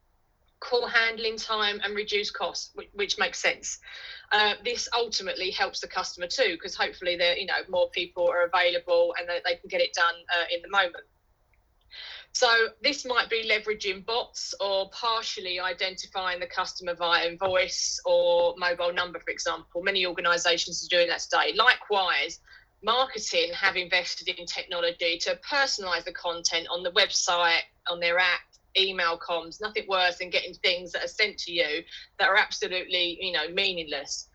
call 0.61 0.87
handling 0.87 1.37
time 1.37 1.81
and 1.83 1.95
reduce 1.95 2.31
costs, 2.31 2.71
which, 2.75 2.89
which 2.93 3.19
makes 3.19 3.39
sense. 3.39 3.79
Uh, 4.31 4.53
this 4.63 4.87
ultimately 4.95 5.51
helps 5.51 5.81
the 5.81 5.87
customer 5.87 6.27
too, 6.27 6.51
because 6.53 6.75
hopefully 6.75 7.17
there, 7.17 7.35
you 7.35 7.45
know, 7.45 7.61
more 7.67 7.89
people 7.89 8.29
are 8.29 8.45
available 8.45 9.13
and 9.19 9.27
they, 9.27 9.41
they 9.43 9.57
can 9.57 9.67
get 9.67 9.81
it 9.81 9.93
done 9.93 10.15
uh, 10.33 10.45
in 10.55 10.61
the 10.61 10.69
moment. 10.69 11.03
So 12.33 12.67
this 12.81 13.05
might 13.05 13.29
be 13.29 13.49
leveraging 13.49 14.05
bots 14.05 14.53
or 14.61 14.89
partially 14.91 15.59
identifying 15.59 16.39
the 16.39 16.47
customer 16.47 16.95
via 16.95 17.27
invoice 17.27 17.99
or 18.05 18.55
mobile 18.57 18.93
number, 18.93 19.19
for 19.19 19.31
example. 19.31 19.83
Many 19.83 20.05
organisations 20.05 20.85
are 20.85 20.95
doing 20.95 21.09
that 21.09 21.19
today. 21.19 21.53
Likewise, 21.57 22.39
marketing 22.83 23.51
have 23.53 23.75
invested 23.75 24.29
in 24.29 24.45
technology 24.45 25.17
to 25.23 25.37
personalise 25.49 26.05
the 26.05 26.13
content 26.13 26.67
on 26.71 26.83
the 26.83 26.91
website, 26.91 27.63
on 27.89 27.99
their 27.99 28.17
app, 28.17 28.39
email 28.77 29.17
comms, 29.17 29.61
nothing 29.61 29.85
worse 29.87 30.17
than 30.17 30.29
getting 30.29 30.53
things 30.53 30.91
that 30.91 31.03
are 31.03 31.07
sent 31.07 31.37
to 31.39 31.51
you 31.51 31.83
that 32.19 32.29
are 32.29 32.37
absolutely, 32.37 33.17
you 33.21 33.31
know, 33.31 33.49
meaningless. 33.49 34.27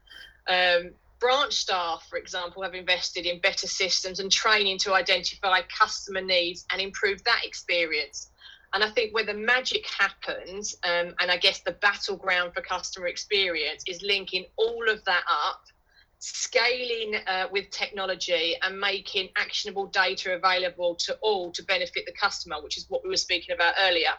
Um, 0.48 0.90
branch 1.18 1.54
staff, 1.54 2.06
for 2.08 2.18
example, 2.18 2.62
have 2.62 2.74
invested 2.74 3.26
in 3.26 3.40
better 3.40 3.66
systems 3.66 4.20
and 4.20 4.30
training 4.30 4.78
to 4.78 4.94
identify 4.94 5.60
customer 5.62 6.20
needs 6.20 6.66
and 6.70 6.80
improve 6.80 7.22
that 7.24 7.40
experience. 7.44 8.30
And 8.72 8.84
I 8.84 8.90
think 8.90 9.14
where 9.14 9.24
the 9.24 9.34
magic 9.34 9.86
happens, 9.86 10.74
um, 10.84 11.14
and 11.20 11.30
I 11.30 11.36
guess 11.38 11.60
the 11.60 11.72
battleground 11.72 12.52
for 12.52 12.60
customer 12.60 13.06
experience 13.06 13.82
is 13.86 14.02
linking 14.02 14.44
all 14.56 14.90
of 14.90 15.04
that 15.04 15.24
up, 15.30 15.62
scaling 16.18 17.14
uh, 17.26 17.46
with 17.50 17.70
technology, 17.70 18.56
and 18.62 18.78
making 18.78 19.28
actionable 19.36 19.86
data 19.86 20.34
available 20.34 20.94
to 20.96 21.16
all 21.22 21.52
to 21.52 21.62
benefit 21.64 22.04
the 22.06 22.12
customer, 22.12 22.56
which 22.62 22.76
is 22.76 22.86
what 22.88 23.02
we 23.04 23.10
were 23.10 23.16
speaking 23.16 23.54
about 23.54 23.74
earlier. 23.82 24.12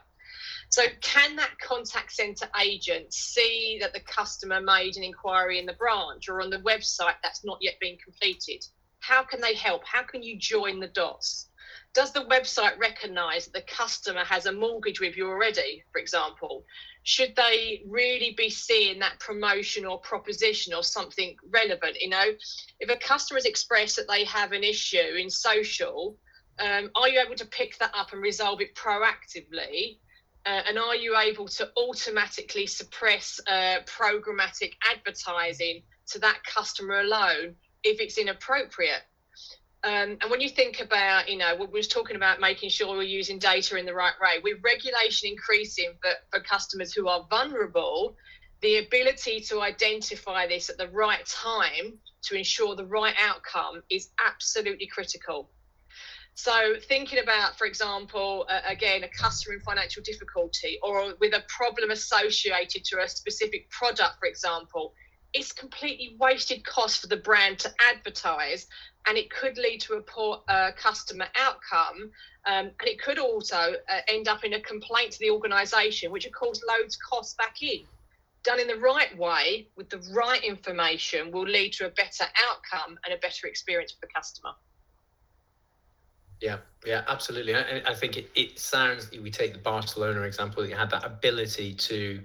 So, 0.70 0.84
can 1.02 1.36
that 1.38 1.58
contact 1.60 2.12
center 2.12 2.48
agent 2.60 3.14
see 3.14 3.78
that 3.82 3.94
the 3.94 4.02
customer 4.02 4.62
made 4.62 4.98
an 4.98 5.04
inquiry 5.04 5.60
in 5.60 5.66
the 5.66 5.74
branch 5.74 6.28
or 6.28 6.42
on 6.42 6.50
the 6.50 6.60
website 6.60 7.16
that's 7.24 7.46
not 7.46 7.58
yet 7.62 7.80
been 7.80 7.98
completed? 8.04 8.66
How 9.00 9.24
can 9.24 9.40
they 9.40 9.54
help? 9.54 9.84
How 9.86 10.04
can 10.04 10.24
you 10.24 10.38
join 10.38 10.80
the 10.80 10.88
dots? 10.88 11.50
Does 11.94 12.12
the 12.12 12.26
website 12.26 12.78
recognize 12.78 13.46
that 13.46 13.54
the 13.54 13.74
customer 13.74 14.24
has 14.26 14.46
a 14.46 14.52
mortgage 14.52 15.00
with 15.00 15.16
you 15.16 15.28
already, 15.28 15.84
for 15.92 16.00
example? 16.00 16.66
Should 17.08 17.38
they 17.38 17.84
really 17.88 18.34
be 18.36 18.50
seeing 18.50 19.00
that 19.00 19.18
promotion 19.22 19.86
or 19.86 19.98
proposition 20.02 20.74
or 20.74 20.84
something 20.84 21.38
relevant? 21.54 21.96
You 22.02 22.10
know, 22.10 22.26
if 22.82 22.90
a 22.90 22.98
customer 22.98 23.38
has 23.38 23.46
expressed 23.46 23.96
that 23.96 24.10
they 24.10 24.26
have 24.26 24.52
an 24.52 24.62
issue 24.62 25.16
in 25.18 25.30
social, 25.30 26.18
um, 26.60 26.92
are 26.96 27.08
you 27.08 27.22
able 27.22 27.36
to 27.36 27.46
pick 27.46 27.78
that 27.78 27.92
up 27.96 28.12
and 28.12 28.22
resolve 28.22 28.60
it 28.60 28.76
proactively 28.76 30.00
uh, 30.46 30.64
and 30.68 30.78
are 30.78 30.98
you 30.98 31.16
able 31.16 31.48
to 31.48 31.70
automatically 31.78 32.66
suppress 32.66 33.40
uh, 33.48 33.78
programmatic 33.86 34.74
advertising 34.92 35.84
to 36.08 36.20
that 36.20 36.44
customer 36.44 37.00
alone 37.00 37.56
if 37.86 38.02
it's 38.02 38.18
inappropriate? 38.18 39.04
Um, 39.84 40.18
and 40.22 40.32
when 40.32 40.42
you 40.42 40.50
think 40.50 40.80
about, 40.82 41.30
you 41.30 41.38
know, 41.38 41.56
we 41.56 41.68
was 41.68 41.88
talking 41.88 42.16
about 42.16 42.40
making 42.40 42.70
sure 42.70 42.90
we're 42.90 43.04
using 43.04 43.38
data 43.38 43.78
in 43.78 43.86
the 43.86 43.94
right 43.94 44.14
way, 44.22 44.40
with 44.44 44.58
regulation 44.64 45.30
increasing 45.30 45.94
for, 46.02 46.12
for 46.32 46.44
customers 46.44 46.94
who 46.94 47.08
are 47.08 47.26
vulnerable, 47.30 48.16
the 48.62 48.78
ability 48.78 49.40
to 49.42 49.62
identify 49.62 50.48
this 50.48 50.70
at 50.70 50.78
the 50.78 50.88
right 50.90 51.26
time 51.28 52.00
to 52.24 52.36
ensure 52.36 52.76
the 52.76 52.86
right 52.86 53.14
outcome 53.22 53.84
is 53.90 54.10
absolutely 54.26 54.88
critical. 54.88 55.50
So, 56.34 56.76
thinking 56.88 57.20
about, 57.20 57.58
for 57.58 57.66
example, 57.66 58.46
uh, 58.50 58.62
again, 58.68 59.04
a 59.04 59.10
customer 59.10 59.56
in 59.56 59.62
financial 59.62 60.04
difficulty 60.04 60.78
or 60.84 61.16
with 61.20 61.34
a 61.34 61.44
problem 61.48 61.90
associated 61.90 62.84
to 62.86 63.02
a 63.02 63.08
specific 63.08 63.70
product, 63.72 64.20
for 64.20 64.28
example, 64.28 64.94
it's 65.34 65.52
completely 65.52 66.16
wasted 66.20 66.66
cost 66.66 67.02
for 67.02 67.08
the 67.08 67.18
brand 67.18 67.60
to 67.60 67.70
advertise 67.92 68.68
and 69.08 69.18
it 69.18 69.30
could 69.30 69.58
lead 69.58 69.80
to 69.82 69.94
a 69.94 70.02
poor 70.02 70.42
uh, 70.48 70.72
customer 70.78 71.26
outcome 71.40 72.12
um, 72.46 72.66
and 72.80 72.88
it 72.88 73.02
could 73.02 73.20
also 73.20 73.56
uh, 73.90 74.00
end 74.08 74.28
up 74.28 74.44
in 74.44 74.54
a 74.54 74.62
complaint 74.62 75.12
to 75.12 75.20
the 75.20 75.30
organisation 75.30 76.12
which 76.12 76.26
of 76.26 76.32
course 76.32 76.62
loads 76.68 76.98
costs 76.98 77.36
back 77.36 77.62
in 77.62 77.84
done 78.44 78.60
in 78.60 78.68
the 78.68 78.78
right 78.78 79.18
way 79.18 79.68
with 79.76 79.90
the 79.90 80.00
right 80.14 80.44
information 80.44 81.32
will 81.32 81.44
lead 81.44 81.72
to 81.74 81.86
a 81.86 81.90
better 81.90 82.26
outcome 82.50 82.98
and 83.06 83.14
a 83.14 83.18
better 83.18 83.48
experience 83.48 83.92
for 83.92 84.00
the 84.02 84.14
customer 84.14 84.52
yeah, 86.40 86.58
yeah, 86.86 87.04
absolutely. 87.08 87.56
I, 87.56 87.82
I 87.86 87.96
think 87.96 88.18
it, 88.18 88.30
it 88.36 88.60
sounds, 88.60 89.10
we 89.12 89.32
take 89.32 89.54
the 89.54 89.60
Barcelona 89.60 90.22
example, 90.22 90.62
that 90.62 90.70
you 90.70 90.76
had 90.76 90.92
that 90.92 91.04
ability 91.04 91.74
to 91.74 92.22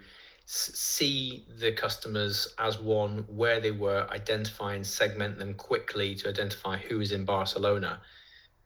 see 0.46 1.46
the 1.58 1.72
customers 1.72 2.54
as 2.58 2.78
one 2.78 3.24
where 3.28 3.60
they 3.60 3.70
were, 3.70 4.06
identify 4.10 4.74
and 4.74 4.86
segment 4.86 5.38
them 5.38 5.54
quickly 5.54 6.14
to 6.16 6.28
identify 6.28 6.76
who 6.76 7.00
is 7.00 7.12
in 7.12 7.24
Barcelona. 7.24 8.00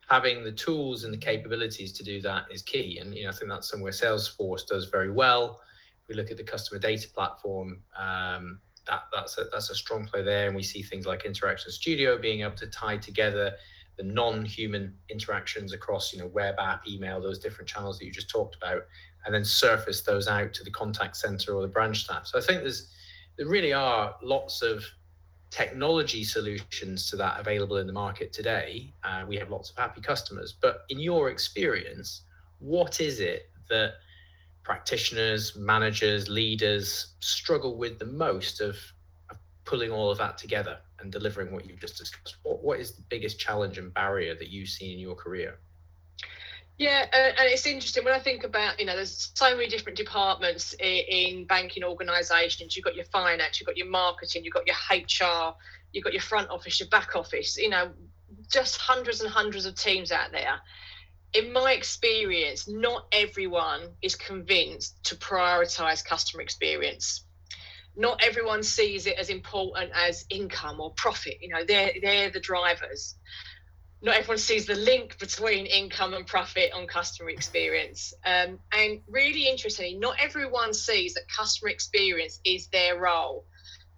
Having 0.09 0.43
the 0.43 0.51
tools 0.51 1.03
and 1.03 1.13
the 1.13 1.17
capabilities 1.17 1.91
to 1.93 2.03
do 2.03 2.21
that 2.21 2.45
is 2.51 2.61
key. 2.61 2.99
And 2.99 3.13
you 3.13 3.23
know, 3.23 3.29
I 3.29 3.33
think 3.33 3.49
that's 3.49 3.69
somewhere 3.69 3.91
Salesforce 3.91 4.65
does 4.65 4.85
very 4.85 5.11
well. 5.11 5.61
If 6.01 6.09
we 6.09 6.15
look 6.15 6.31
at 6.31 6.37
the 6.37 6.43
customer 6.43 6.79
data 6.79 7.07
platform, 7.09 7.81
um, 7.97 8.59
that, 8.87 9.03
that's 9.13 9.37
a 9.37 9.45
that's 9.51 9.69
a 9.69 9.75
strong 9.75 10.05
play 10.05 10.23
there. 10.23 10.47
And 10.47 10.55
we 10.55 10.63
see 10.63 10.81
things 10.81 11.05
like 11.05 11.25
Interaction 11.25 11.71
Studio 11.71 12.17
being 12.17 12.41
able 12.41 12.55
to 12.55 12.67
tie 12.67 12.97
together 12.97 13.53
the 13.97 14.03
non-human 14.03 14.93
interactions 15.09 15.73
across 15.73 16.13
you 16.13 16.19
know 16.19 16.27
web 16.27 16.55
app 16.59 16.87
email 16.87 17.21
those 17.21 17.39
different 17.39 17.67
channels 17.67 17.97
that 17.97 18.05
you 18.05 18.11
just 18.11 18.29
talked 18.29 18.55
about 18.55 18.83
and 19.25 19.33
then 19.33 19.43
surface 19.43 20.01
those 20.01 20.27
out 20.27 20.53
to 20.53 20.63
the 20.63 20.71
contact 20.71 21.17
center 21.17 21.53
or 21.53 21.61
the 21.61 21.67
branch 21.67 22.03
staff. 22.03 22.27
So 22.27 22.37
i 22.37 22.41
think 22.41 22.61
there's 22.61 22.93
there 23.37 23.47
really 23.47 23.73
are 23.73 24.15
lots 24.21 24.61
of 24.61 24.83
technology 25.49 26.23
solutions 26.23 27.09
to 27.09 27.15
that 27.15 27.39
available 27.39 27.77
in 27.77 27.87
the 27.87 27.93
market 27.93 28.33
today. 28.33 28.91
Uh, 29.03 29.23
we 29.25 29.37
have 29.37 29.49
lots 29.49 29.69
of 29.69 29.77
happy 29.77 30.01
customers. 30.01 30.55
But 30.59 30.81
in 30.89 30.99
your 30.99 31.29
experience 31.29 32.23
what 32.59 32.99
is 32.99 33.19
it 33.19 33.49
that 33.69 33.93
practitioners 34.63 35.55
managers 35.55 36.27
leaders 36.27 37.15
struggle 37.19 37.77
with 37.77 37.99
the 37.99 38.05
most 38.05 38.61
of, 38.61 38.75
of 39.29 39.37
pulling 39.65 39.91
all 39.91 40.09
of 40.09 40.17
that 40.17 40.37
together 40.37 40.77
and 40.99 41.11
delivering 41.11 41.51
what 41.51 41.65
you've 41.65 41.79
just 41.79 41.97
discussed 41.97 42.37
what, 42.43 42.63
what 42.63 42.79
is 42.79 42.93
the 42.93 43.01
biggest 43.09 43.39
challenge 43.39 43.77
and 43.77 43.93
barrier 43.93 44.35
that 44.35 44.49
you 44.49 44.65
see 44.65 44.93
in 44.93 44.99
your 44.99 45.15
career 45.15 45.59
yeah, 46.77 47.07
and 47.11 47.49
it's 47.49 47.65
interesting 47.65 48.05
when 48.05 48.13
I 48.13 48.19
think 48.19 48.43
about, 48.43 48.79
you 48.79 48.85
know, 48.85 48.95
there's 48.95 49.31
so 49.33 49.55
many 49.55 49.67
different 49.67 49.97
departments 49.97 50.73
in, 50.73 50.85
in 51.09 51.45
banking 51.45 51.83
organisations. 51.83 52.75
You've 52.75 52.85
got 52.85 52.95
your 52.95 53.05
finance, 53.05 53.59
you've 53.59 53.65
got 53.65 53.77
your 53.77 53.87
marketing, 53.87 54.43
you've 54.43 54.53
got 54.53 54.67
your 54.67 54.75
HR, 54.91 55.55
you've 55.91 56.03
got 56.03 56.13
your 56.13 56.21
front 56.21 56.51
office, 56.51 56.79
your 56.79 56.89
back 56.89 57.15
office, 57.15 57.57
you 57.57 57.69
know, 57.69 57.89
just 58.51 58.77
hundreds 58.77 59.21
and 59.21 59.29
hundreds 59.29 59.65
of 59.65 59.73
teams 59.73 60.11
out 60.11 60.31
there. 60.31 60.59
In 61.33 61.51
my 61.51 61.71
experience, 61.71 62.67
not 62.67 63.07
everyone 63.11 63.89
is 64.03 64.13
convinced 64.13 65.03
to 65.05 65.15
prioritise 65.15 66.05
customer 66.05 66.43
experience 66.43 67.23
not 67.97 68.23
everyone 68.23 68.61
sees 68.61 69.07
it 69.07 69.17
as 69.17 69.29
important 69.29 69.91
as 69.93 70.23
income 70.29 70.79
or 70.79 70.91
profit. 70.91 71.37
You 71.41 71.49
know, 71.49 71.65
they're 71.67 71.91
they're 72.01 72.29
the 72.29 72.39
drivers. 72.39 73.15
Not 74.01 74.15
everyone 74.15 74.37
sees 74.37 74.67
the 74.67 74.75
link 74.75 75.17
between 75.17 75.65
income 75.65 76.13
and 76.13 76.25
profit 76.25 76.71
on 76.73 76.85
customer 76.85 77.31
experience. 77.31 78.13
Um, 78.23 78.59
and 78.71 79.01
really 79.09 79.49
interestingly, 79.49 79.95
not 79.95 80.17
everyone 80.19 80.75
sees 80.75 81.15
that 81.15 81.23
customer 81.35 81.69
experience 81.69 82.39
is 82.45 82.67
their 82.67 82.99
role. 82.99 83.45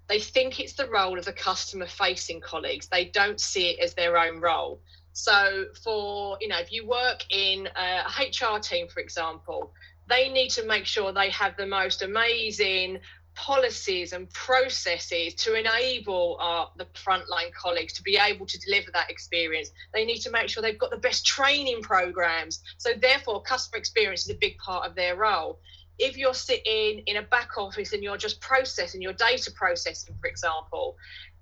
They 0.08 0.22
think 0.22 0.62
it's 0.62 0.74
the 0.74 0.88
role 0.90 1.20
of 1.20 1.26
the 1.26 1.34
customer 1.34 1.86
facing 1.86 2.40
colleagues. 2.40 2.88
They 2.88 3.06
don't 3.06 3.42
see 3.42 3.72
it 3.72 3.80
as 3.80 3.94
their 3.94 4.18
own 4.18 4.40
role. 4.40 4.82
So, 5.12 5.66
for 5.84 6.38
you 6.40 6.48
know, 6.48 6.60
if 6.60 6.72
you 6.72 6.88
work 6.88 7.26
in 7.30 7.68
a 7.76 8.04
HR 8.18 8.60
team, 8.60 8.88
for 8.88 9.02
example, 9.02 9.74
they 10.08 10.30
need 10.30 10.50
to 10.52 10.66
make 10.66 10.86
sure 10.86 11.12
they 11.12 11.30
have 11.30 11.58
the 11.58 11.68
most 11.68 12.02
amazing 12.02 13.00
policies 13.40 14.12
and 14.12 14.30
processes 14.32 15.34
to 15.34 15.54
enable 15.54 16.36
our 16.42 16.70
the 16.76 16.86
frontline 16.94 17.54
colleagues 17.54 17.94
to 17.94 18.04
be 18.04 18.18
able 18.18 18.46
to 18.46 18.60
deliver 18.60 18.92
that 18.92 19.10
experience. 19.10 19.72
They 19.94 20.04
need 20.04 20.20
to 20.20 20.30
make 20.30 20.50
sure 20.50 20.62
they've 20.62 20.78
got 20.78 20.92
the 20.92 20.98
best 20.98 21.26
training 21.26 21.82
programs. 21.82 22.62
So 22.78 22.90
therefore, 23.02 23.42
customer 23.42 23.78
experience 23.78 24.26
is 24.26 24.32
a 24.32 24.38
big 24.40 24.58
part 24.58 24.86
of 24.86 24.94
their 24.94 25.16
role. 25.16 25.60
If 25.98 26.18
you're 26.18 26.34
sitting 26.34 27.04
in 27.08 27.18
a 27.18 27.22
back 27.22 27.58
office 27.58 27.94
and 27.94 28.04
you're 28.04 28.18
just 28.18 28.42
processing 28.42 29.02
your 29.02 29.14
data 29.14 29.52
processing, 29.56 30.16
for 30.20 30.28
example, 30.28 30.98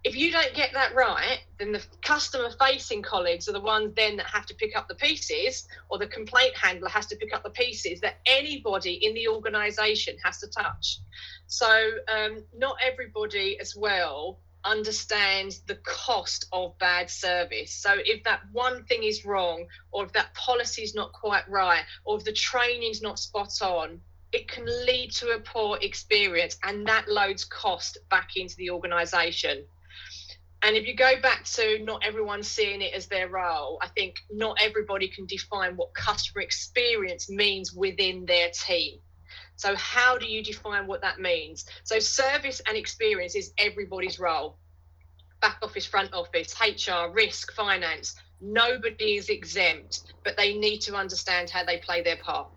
if 0.07 0.15
you 0.15 0.31
don't 0.31 0.53
get 0.53 0.71
that 0.71 0.95
right, 0.95 1.39
then 1.59 1.73
the 1.73 1.83
customer 2.01 2.49
facing 2.57 3.01
colleagues 3.01 3.49
are 3.49 3.51
the 3.51 3.59
ones 3.59 3.93
then 3.97 4.15
that 4.15 4.25
have 4.27 4.45
to 4.45 4.55
pick 4.55 4.73
up 4.73 4.87
the 4.87 4.95
pieces, 4.95 5.67
or 5.89 5.97
the 5.97 6.07
complaint 6.07 6.55
handler 6.55 6.87
has 6.87 7.07
to 7.07 7.17
pick 7.17 7.33
up 7.33 7.43
the 7.43 7.49
pieces 7.49 7.99
that 7.99 8.15
anybody 8.25 8.93
in 9.05 9.13
the 9.13 9.27
organization 9.27 10.15
has 10.23 10.37
to 10.37 10.47
touch. 10.47 10.99
So, 11.47 11.67
um, 12.07 12.45
not 12.55 12.77
everybody 12.81 13.59
as 13.59 13.75
well 13.75 14.39
understands 14.63 15.59
the 15.67 15.75
cost 15.75 16.45
of 16.53 16.77
bad 16.79 17.09
service. 17.09 17.73
So, 17.73 17.95
if 17.97 18.23
that 18.23 18.39
one 18.53 18.85
thing 18.85 19.03
is 19.03 19.25
wrong, 19.25 19.65
or 19.91 20.05
if 20.05 20.13
that 20.13 20.33
policy 20.35 20.83
is 20.83 20.95
not 20.95 21.11
quite 21.11 21.49
right, 21.49 21.83
or 22.05 22.15
if 22.15 22.23
the 22.23 22.31
training's 22.31 23.01
not 23.01 23.19
spot 23.19 23.61
on, 23.61 23.99
it 24.31 24.47
can 24.47 24.65
lead 24.85 25.11
to 25.11 25.31
a 25.31 25.39
poor 25.39 25.77
experience 25.81 26.57
and 26.63 26.85
that 26.87 27.09
loads 27.09 27.43
cost 27.43 27.97
back 28.09 28.35
into 28.35 28.55
the 28.57 28.69
organization 28.69 29.65
and 30.63 30.75
if 30.75 30.87
you 30.87 30.95
go 30.95 31.19
back 31.21 31.43
to 31.45 31.79
not 31.83 32.03
everyone 32.05 32.43
seeing 32.43 32.81
it 32.81 32.93
as 32.93 33.07
their 33.07 33.29
role, 33.29 33.79
I 33.81 33.87
think 33.89 34.15
not 34.31 34.57
everybody 34.61 35.07
can 35.07 35.25
define 35.25 35.75
what 35.75 35.93
customer 35.93 36.41
experience 36.41 37.29
means 37.29 37.73
within 37.73 38.25
their 38.25 38.49
team. 38.49 38.99
So, 39.55 39.75
how 39.75 40.17
do 40.17 40.27
you 40.27 40.43
define 40.43 40.87
what 40.87 41.01
that 41.01 41.19
means? 41.19 41.65
So, 41.83 41.99
service 41.99 42.61
and 42.67 42.77
experience 42.77 43.35
is 43.35 43.53
everybody's 43.57 44.19
role 44.19 44.57
back 45.41 45.59
office, 45.61 45.85
front 45.85 46.13
office, 46.13 46.55
HR, 46.59 47.11
risk, 47.13 47.53
finance. 47.53 48.15
Nobody 48.41 49.17
is 49.17 49.29
exempt, 49.29 50.01
but 50.23 50.35
they 50.37 50.57
need 50.57 50.79
to 50.79 50.95
understand 50.95 51.49
how 51.49 51.63
they 51.63 51.77
play 51.77 52.01
their 52.01 52.17
part 52.17 52.49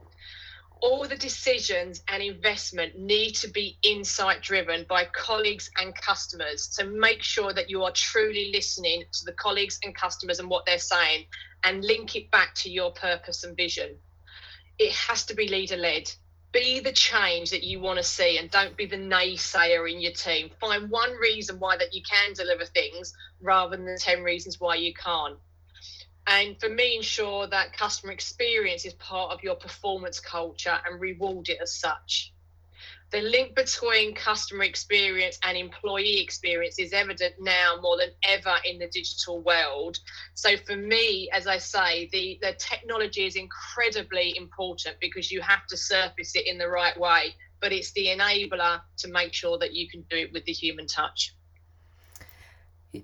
all 0.82 1.06
the 1.06 1.16
decisions 1.16 2.02
and 2.08 2.22
investment 2.22 2.98
need 2.98 3.32
to 3.32 3.48
be 3.48 3.78
insight 3.82 4.42
driven 4.42 4.86
by 4.88 5.04
colleagues 5.12 5.70
and 5.80 5.94
customers 5.94 6.68
to 6.68 6.84
make 6.84 7.22
sure 7.22 7.52
that 7.52 7.68
you 7.68 7.82
are 7.82 7.92
truly 7.92 8.50
listening 8.52 9.04
to 9.12 9.24
the 9.24 9.32
colleagues 9.32 9.78
and 9.84 9.94
customers 9.94 10.38
and 10.40 10.48
what 10.48 10.64
they're 10.66 10.78
saying 10.78 11.24
and 11.64 11.84
link 11.84 12.16
it 12.16 12.30
back 12.30 12.54
to 12.54 12.70
your 12.70 12.90
purpose 12.92 13.44
and 13.44 13.56
vision. 13.56 13.96
It 14.78 14.92
has 14.92 15.26
to 15.26 15.34
be 15.34 15.48
leader 15.48 15.76
led. 15.76 16.10
Be 16.52 16.80
the 16.80 16.92
change 16.92 17.50
that 17.50 17.62
you 17.62 17.80
want 17.80 17.98
to 17.98 18.04
see 18.04 18.38
and 18.38 18.50
don't 18.50 18.76
be 18.76 18.86
the 18.86 18.96
naysayer 18.96 19.88
in 19.90 20.00
your 20.00 20.12
team. 20.12 20.50
Find 20.60 20.90
one 20.90 21.12
reason 21.12 21.60
why 21.60 21.76
that 21.76 21.94
you 21.94 22.02
can 22.02 22.32
deliver 22.32 22.64
things 22.64 23.12
rather 23.40 23.76
than 23.76 23.96
10 23.96 24.22
reasons 24.22 24.58
why 24.58 24.76
you 24.76 24.92
can't 24.94 25.36
and 26.26 26.58
for 26.60 26.68
me 26.68 26.96
ensure 26.96 27.46
that 27.46 27.76
customer 27.76 28.12
experience 28.12 28.84
is 28.84 28.94
part 28.94 29.32
of 29.32 29.42
your 29.42 29.54
performance 29.54 30.20
culture 30.20 30.78
and 30.86 31.00
reward 31.00 31.48
it 31.48 31.58
as 31.60 31.74
such 31.74 32.32
the 33.10 33.20
link 33.22 33.56
between 33.56 34.14
customer 34.14 34.62
experience 34.62 35.38
and 35.42 35.58
employee 35.58 36.20
experience 36.20 36.78
is 36.78 36.92
evident 36.92 37.34
now 37.40 37.76
more 37.82 37.96
than 37.96 38.10
ever 38.22 38.54
in 38.64 38.78
the 38.78 38.86
digital 38.86 39.40
world. 39.40 39.98
So 40.34 40.56
for 40.56 40.76
me, 40.76 41.28
as 41.32 41.48
I 41.48 41.58
say, 41.58 42.08
the, 42.12 42.38
the 42.40 42.52
technology 42.52 43.26
is 43.26 43.34
incredibly 43.34 44.36
important 44.36 44.96
because 45.00 45.30
you 45.30 45.40
have 45.40 45.66
to 45.68 45.76
surface 45.76 46.36
it 46.36 46.46
in 46.46 46.56
the 46.56 46.68
right 46.68 46.98
way, 46.98 47.34
but 47.60 47.72
it's 47.72 47.90
the 47.92 48.06
enabler 48.06 48.80
to 48.98 49.08
make 49.08 49.34
sure 49.34 49.58
that 49.58 49.74
you 49.74 49.88
can 49.90 50.02
do 50.02 50.16
it 50.16 50.32
with 50.32 50.44
the 50.44 50.52
human 50.52 50.86
touch 50.86 51.34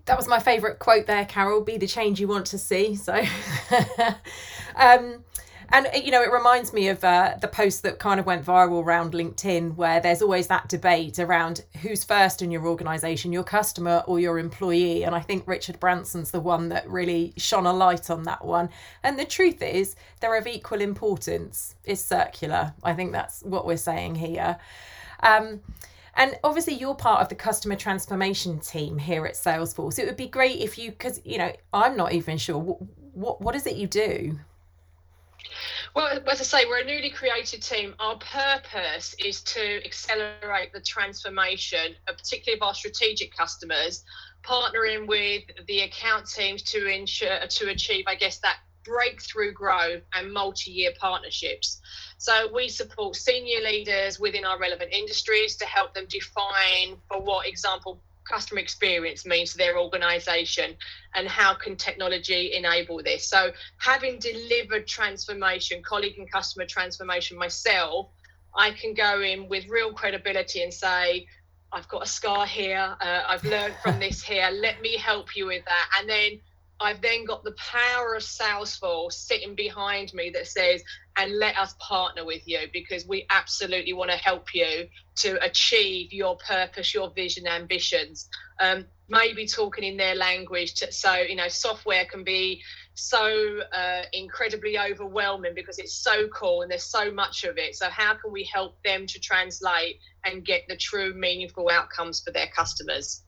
that 0.04 0.16
was 0.16 0.26
my 0.28 0.38
favourite 0.38 0.78
quote 0.78 1.06
there, 1.06 1.24
Carol. 1.24 1.62
Be 1.62 1.76
the 1.76 1.86
change 1.86 2.20
you 2.20 2.28
want 2.28 2.46
to 2.46 2.58
see. 2.58 2.96
So, 2.96 3.14
um, 4.76 5.24
And 5.70 5.88
you 5.94 6.10
know, 6.10 6.22
it 6.22 6.30
reminds 6.30 6.72
me 6.72 6.88
of 6.88 7.02
uh, 7.02 7.36
the 7.40 7.48
post 7.48 7.82
that 7.82 7.98
kind 7.98 8.20
of 8.20 8.26
went 8.26 8.44
viral 8.44 8.84
around 8.84 9.12
LinkedIn, 9.12 9.74
where 9.74 10.00
there's 10.00 10.22
always 10.22 10.46
that 10.46 10.68
debate 10.68 11.18
around 11.18 11.64
who's 11.82 12.04
first 12.04 12.40
in 12.40 12.50
your 12.50 12.66
organisation, 12.66 13.32
your 13.32 13.42
customer 13.42 14.04
or 14.06 14.20
your 14.20 14.38
employee. 14.38 15.02
And 15.02 15.14
I 15.14 15.20
think 15.20 15.46
Richard 15.46 15.80
Branson's 15.80 16.30
the 16.30 16.40
one 16.40 16.68
that 16.68 16.88
really 16.88 17.32
shone 17.36 17.66
a 17.66 17.72
light 17.72 18.10
on 18.10 18.22
that 18.24 18.44
one. 18.44 18.68
And 19.02 19.18
the 19.18 19.24
truth 19.24 19.60
is, 19.60 19.96
they're 20.20 20.36
of 20.36 20.46
equal 20.46 20.80
importance. 20.80 21.74
It's 21.84 22.00
circular. 22.00 22.74
I 22.84 22.92
think 22.94 23.12
that's 23.12 23.42
what 23.42 23.66
we're 23.66 23.76
saying 23.76 24.14
here. 24.16 24.58
Um, 25.20 25.60
and 26.16 26.38
obviously, 26.42 26.74
you're 26.74 26.94
part 26.94 27.20
of 27.20 27.28
the 27.28 27.34
customer 27.34 27.76
transformation 27.76 28.58
team 28.60 28.98
here 28.98 29.26
at 29.26 29.34
Salesforce. 29.34 29.98
It 29.98 30.06
would 30.06 30.16
be 30.16 30.28
great 30.28 30.60
if 30.60 30.78
you, 30.78 30.90
because 30.90 31.20
you 31.24 31.38
know, 31.38 31.52
I'm 31.72 31.96
not 31.96 32.12
even 32.12 32.38
sure 32.38 32.58
what 32.58 33.40
what, 33.40 33.54
is 33.54 33.66
it 33.66 33.76
you 33.76 33.86
do. 33.86 34.38
Well, 35.94 36.18
as 36.28 36.40
I 36.40 36.44
say, 36.44 36.66
we're 36.66 36.80
a 36.80 36.84
newly 36.84 37.10
created 37.10 37.62
team. 37.62 37.94
Our 37.98 38.18
purpose 38.18 39.14
is 39.18 39.42
to 39.44 39.84
accelerate 39.84 40.72
the 40.74 40.80
transformation, 40.80 41.94
particularly 42.06 42.58
of 42.58 42.66
our 42.66 42.74
strategic 42.74 43.34
customers, 43.34 44.04
partnering 44.44 45.06
with 45.06 45.44
the 45.66 45.80
account 45.80 46.28
teams 46.28 46.62
to 46.64 46.86
ensure 46.86 47.46
to 47.46 47.70
achieve, 47.70 48.04
I 48.06 48.14
guess, 48.14 48.38
that 48.38 48.58
breakthrough 48.86 49.52
growth 49.52 50.02
and 50.14 50.32
multi-year 50.32 50.92
partnerships. 50.98 51.80
So 52.18 52.50
we 52.52 52.68
support 52.68 53.16
senior 53.16 53.60
leaders 53.60 54.18
within 54.18 54.44
our 54.44 54.58
relevant 54.58 54.92
industries 54.92 55.56
to 55.56 55.66
help 55.66 55.94
them 55.94 56.06
define, 56.08 56.96
for 57.08 57.20
what 57.20 57.46
example, 57.46 58.00
customer 58.26 58.60
experience 58.60 59.24
means 59.24 59.52
to 59.52 59.58
their 59.58 59.78
organization 59.78 60.74
and 61.14 61.28
how 61.28 61.54
can 61.54 61.76
technology 61.76 62.54
enable 62.54 63.02
this 63.02 63.28
so 63.28 63.50
having 63.78 64.18
delivered 64.18 64.86
transformation 64.86 65.82
colleague 65.82 66.18
and 66.18 66.30
customer 66.30 66.66
transformation 66.66 67.38
myself 67.38 68.08
i 68.56 68.70
can 68.72 68.94
go 68.94 69.20
in 69.20 69.48
with 69.48 69.64
real 69.68 69.92
credibility 69.92 70.62
and 70.62 70.74
say 70.74 71.26
i've 71.72 71.88
got 71.88 72.02
a 72.02 72.06
scar 72.06 72.46
here 72.46 72.96
uh, 73.00 73.22
i've 73.28 73.44
learned 73.44 73.74
from 73.82 73.98
this 74.00 74.22
here 74.22 74.48
let 74.52 74.80
me 74.82 74.96
help 74.96 75.36
you 75.36 75.46
with 75.46 75.64
that 75.64 75.88
and 76.00 76.08
then 76.08 76.40
I've 76.80 77.00
then 77.00 77.24
got 77.24 77.42
the 77.42 77.54
power 77.58 78.14
of 78.14 78.22
Salesforce 78.22 79.12
sitting 79.12 79.54
behind 79.54 80.12
me 80.12 80.30
that 80.34 80.46
says, 80.46 80.82
and 81.16 81.38
let 81.38 81.56
us 81.56 81.74
partner 81.78 82.24
with 82.24 82.42
you 82.46 82.60
because 82.72 83.06
we 83.06 83.26
absolutely 83.30 83.94
want 83.94 84.10
to 84.10 84.16
help 84.18 84.54
you 84.54 84.86
to 85.16 85.42
achieve 85.42 86.12
your 86.12 86.36
purpose, 86.36 86.92
your 86.92 87.10
vision, 87.10 87.46
ambitions. 87.46 88.28
Um, 88.60 88.86
maybe 89.08 89.46
talking 89.46 89.84
in 89.84 89.96
their 89.96 90.14
language. 90.14 90.74
To, 90.74 90.92
so, 90.92 91.14
you 91.14 91.36
know, 91.36 91.48
software 91.48 92.04
can 92.04 92.24
be 92.24 92.62
so 92.94 93.60
uh, 93.72 94.02
incredibly 94.12 94.78
overwhelming 94.78 95.52
because 95.54 95.78
it's 95.78 95.94
so 95.94 96.28
cool 96.28 96.62
and 96.62 96.70
there's 96.70 96.84
so 96.84 97.10
much 97.10 97.44
of 97.44 97.56
it. 97.56 97.76
So, 97.76 97.88
how 97.88 98.14
can 98.14 98.32
we 98.32 98.48
help 98.52 98.82
them 98.82 99.06
to 99.06 99.20
translate 99.20 99.98
and 100.24 100.44
get 100.44 100.62
the 100.68 100.76
true 100.76 101.14
meaningful 101.14 101.70
outcomes 101.70 102.20
for 102.20 102.32
their 102.32 102.48
customers? 102.48 103.22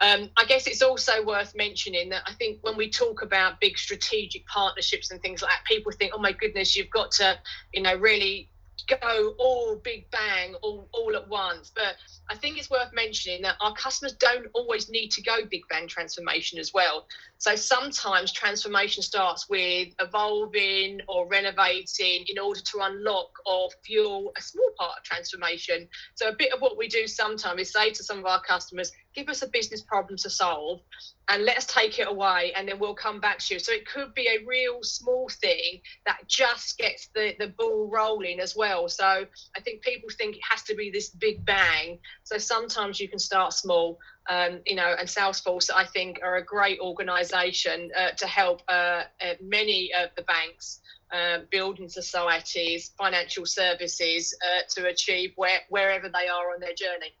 Um, 0.00 0.30
I 0.36 0.44
guess 0.44 0.66
it's 0.66 0.82
also 0.82 1.24
worth 1.24 1.54
mentioning 1.56 2.08
that 2.10 2.22
I 2.26 2.32
think 2.34 2.58
when 2.62 2.76
we 2.76 2.90
talk 2.90 3.22
about 3.22 3.60
big 3.60 3.76
strategic 3.76 4.46
partnerships 4.46 5.10
and 5.10 5.20
things 5.20 5.42
like 5.42 5.50
that, 5.50 5.64
people 5.64 5.92
think, 5.92 6.12
oh 6.14 6.20
my 6.20 6.32
goodness, 6.32 6.76
you've 6.76 6.90
got 6.90 7.10
to, 7.12 7.38
you 7.72 7.82
know, 7.82 7.96
really 7.96 8.50
go 8.86 9.34
all 9.38 9.76
big 9.76 10.10
bang 10.10 10.54
all, 10.62 10.88
all 10.92 11.14
at 11.16 11.28
once. 11.28 11.72
But 11.74 11.96
I 12.30 12.36
think 12.36 12.58
it's 12.58 12.70
worth 12.70 12.92
mentioning 12.92 13.42
that 13.42 13.56
our 13.60 13.74
customers 13.74 14.12
don't 14.14 14.46
always 14.54 14.88
need 14.88 15.10
to 15.12 15.22
go 15.22 15.38
big 15.50 15.62
bang 15.68 15.88
transformation 15.88 16.58
as 16.58 16.72
well. 16.72 17.06
So 17.38 17.56
sometimes 17.56 18.32
transformation 18.32 19.02
starts 19.02 19.48
with 19.48 19.88
evolving 20.00 21.00
or 21.08 21.26
renovating 21.28 22.24
in 22.28 22.38
order 22.38 22.60
to 22.60 22.78
unlock 22.82 23.30
or 23.46 23.68
fuel 23.84 24.32
a 24.36 24.42
small 24.42 24.70
part 24.78 24.98
of 24.98 25.04
transformation. 25.04 25.88
So 26.14 26.28
a 26.28 26.34
bit 26.36 26.52
of 26.52 26.60
what 26.60 26.76
we 26.76 26.88
do 26.88 27.06
sometimes 27.06 27.60
is 27.60 27.72
say 27.72 27.90
to 27.90 28.04
some 28.04 28.18
of 28.18 28.26
our 28.26 28.42
customers, 28.42 28.92
give 29.14 29.28
us 29.28 29.42
a 29.42 29.48
business 29.48 29.82
problem 29.82 30.16
to 30.18 30.30
solve 30.30 30.80
and 31.28 31.44
let's 31.44 31.66
take 31.66 31.98
it 31.98 32.08
away 32.08 32.52
and 32.56 32.68
then 32.68 32.78
we'll 32.78 32.94
come 32.94 33.20
back 33.20 33.38
to 33.38 33.54
you. 33.54 33.60
So 33.60 33.72
it 33.72 33.86
could 33.86 34.14
be 34.14 34.26
a 34.28 34.44
real 34.46 34.82
small 34.82 35.28
thing 35.28 35.80
that 36.06 36.18
just 36.26 36.78
gets 36.78 37.08
the, 37.14 37.34
the 37.38 37.48
ball 37.48 37.90
rolling 37.92 38.40
as 38.40 38.54
well. 38.56 38.88
So 38.88 39.04
I 39.04 39.60
think 39.60 39.82
people 39.82 40.08
think 40.16 40.36
it 40.36 40.42
has 40.48 40.62
to 40.64 40.74
be 40.74 40.90
this 40.90 41.10
big 41.10 41.44
bang. 41.44 41.98
So 42.24 42.38
sometimes 42.38 43.00
you 43.00 43.08
can 43.08 43.18
start 43.18 43.52
small, 43.52 43.98
um, 44.28 44.60
you 44.66 44.76
know, 44.76 44.94
and 44.98 45.08
Salesforce, 45.08 45.70
I 45.74 45.84
think, 45.84 46.20
are 46.22 46.36
a 46.36 46.44
great 46.44 46.80
organization 46.80 47.90
uh, 47.96 48.10
to 48.12 48.26
help 48.26 48.62
uh, 48.68 49.02
uh, 49.20 49.34
many 49.42 49.90
of 49.94 50.10
the 50.16 50.22
banks. 50.22 50.80
Uh, 51.10 51.38
building 51.50 51.88
societies, 51.88 52.90
financial 52.98 53.46
services 53.46 54.36
uh, 54.44 54.60
to 54.68 54.88
achieve 54.88 55.32
where, 55.36 55.60
wherever 55.70 56.06
they 56.10 56.28
are 56.28 56.52
on 56.52 56.60
their 56.60 56.74
journey. 56.74 57.14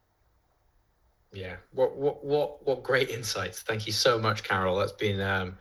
Yeah. 1.32 1.56
What 1.72 1.96
what 1.96 2.24
what 2.24 2.66
what 2.66 2.82
great 2.82 3.10
insights. 3.10 3.60
Thank 3.60 3.86
you 3.86 3.92
so 3.92 4.18
much, 4.18 4.42
Carol. 4.42 4.76
That's 4.76 4.92
been 4.92 5.20
um 5.20 5.58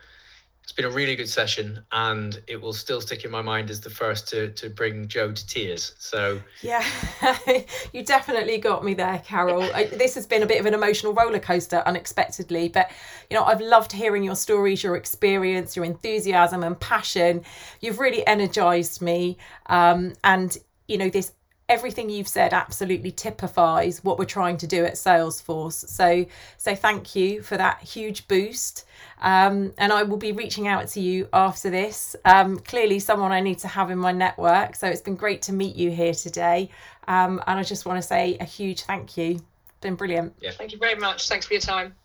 it's 0.63 0.73
been 0.73 0.84
a 0.84 0.89
really 0.89 1.15
good 1.15 1.30
session 1.30 1.82
and 1.93 2.41
it 2.45 2.62
will 2.62 2.73
still 2.73 2.99
stick 2.99 3.23
in 3.23 3.32
my 3.32 3.41
mind 3.41 3.69
as 3.69 3.80
the 3.80 3.89
first 3.89 4.27
to 4.30 4.51
to 4.51 4.69
bring 4.69 5.08
Joe 5.08 5.32
to 5.32 5.47
tears. 5.47 5.95
So 5.97 6.41
Yeah. 6.62 6.86
you 7.93 8.03
definitely 8.03 8.58
got 8.58 8.84
me 8.84 8.93
there, 8.93 9.21
Carol. 9.25 9.62
this 9.93 10.15
has 10.15 10.27
been 10.27 10.43
a 10.43 10.45
bit 10.45 10.60
of 10.60 10.65
an 10.65 10.73
emotional 10.73 11.13
roller 11.13 11.39
coaster 11.39 11.84
unexpectedly, 11.86 12.67
but 12.67 12.91
you 13.30 13.38
know, 13.38 13.45
I've 13.45 13.62
loved 13.62 13.93
hearing 13.93 14.23
your 14.23 14.36
stories, 14.36 14.84
your 14.84 14.97
experience, 14.97 15.77
your 15.77 15.86
enthusiasm 15.86 16.63
and 16.63 16.77
passion. 16.77 17.45
You've 17.80 17.99
really 17.99 18.27
energized 18.27 19.01
me. 19.01 19.38
Um, 19.67 20.15
and 20.25 20.58
you 20.89 20.97
know, 20.97 21.10
this 21.10 21.32
everything 21.69 22.10
you've 22.10 22.27
said 22.27 22.53
absolutely 22.53 23.12
typifies 23.12 24.03
what 24.03 24.17
we're 24.17 24.25
trying 24.25 24.58
to 24.58 24.67
do 24.67 24.86
at 24.86 24.93
Salesforce. 24.93 25.88
So, 25.89 26.25
so 26.58 26.75
thank 26.75 27.15
you 27.15 27.41
for 27.41 27.58
that 27.58 27.82
huge 27.82 28.27
boost. 28.27 28.86
Um, 29.21 29.73
and 29.77 29.91
I 29.91 30.03
will 30.03 30.17
be 30.17 30.32
reaching 30.32 30.67
out 30.67 30.88
to 30.89 31.01
you 31.01 31.27
after 31.34 31.69
this. 31.69 32.15
Um, 32.23 32.60
clearly, 32.60 32.99
someone 32.99 33.32
I 33.32 33.41
need 33.41 33.60
to 33.60 33.67
have 33.67 33.91
in 33.91 33.97
my 33.97 34.12
network. 34.13 34.75
So 34.75 34.88
it's 34.88 35.01
been 35.01 35.15
great 35.15 35.41
to 35.43 35.53
meet 35.53 35.75
you 35.75 35.91
here 35.91 36.13
today. 36.13 36.69
Um, 37.08 37.41
and 37.47 37.60
I 37.60 37.63
just 37.63 37.86
want 37.86 38.01
to 38.01 38.08
say 38.08 38.38
a 38.39 38.45
huge 38.45 38.84
thank 38.84 39.17
you. 39.17 39.32
It's 39.32 39.82
been 39.82 39.95
brilliant. 39.95 40.36
Yeah. 40.39 40.51
Thank 40.51 40.71
you 40.71 40.77
very 40.77 40.95
much. 40.95 41.27
Thanks 41.27 41.45
for 41.45 41.53
your 41.53 41.62
time. 41.62 41.95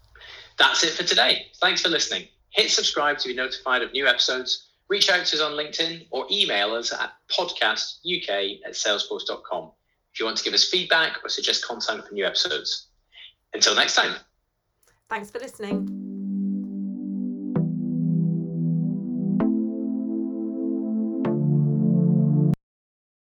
That's 0.59 0.83
it 0.83 0.93
for 0.95 1.05
today. 1.05 1.47
Thanks 1.61 1.83
for 1.83 1.89
listening. 1.89 2.27
Hit 2.51 2.71
subscribe 2.71 3.19
to 3.19 3.29
be 3.29 3.35
notified 3.35 3.83
of 3.83 3.93
new 3.93 4.07
episodes 4.07 4.72
reach 4.93 5.09
out 5.09 5.25
to 5.25 5.37
us 5.37 5.41
on 5.41 5.53
LinkedIn 5.53 6.07
or 6.11 6.27
email 6.31 6.75
us 6.75 6.93
at 6.93 7.15
podcastuk 7.31 8.29
at 8.29 8.73
salesforce.com 8.73 9.71
if 10.13 10.21
you 10.21 10.27
want 10.27 10.37
to 10.37 10.45
give 10.45 10.53
us 10.53 10.69
feedback 10.69 11.17
or 11.25 11.31
suggest 11.31 11.67
content 11.67 12.07
for 12.07 12.13
new 12.13 12.27
episodes. 12.27 12.89
Until 13.55 13.75
next 13.75 13.95
time. 13.95 14.17
Thanks 15.09 15.31
for 15.31 15.39
listening. 15.39 16.12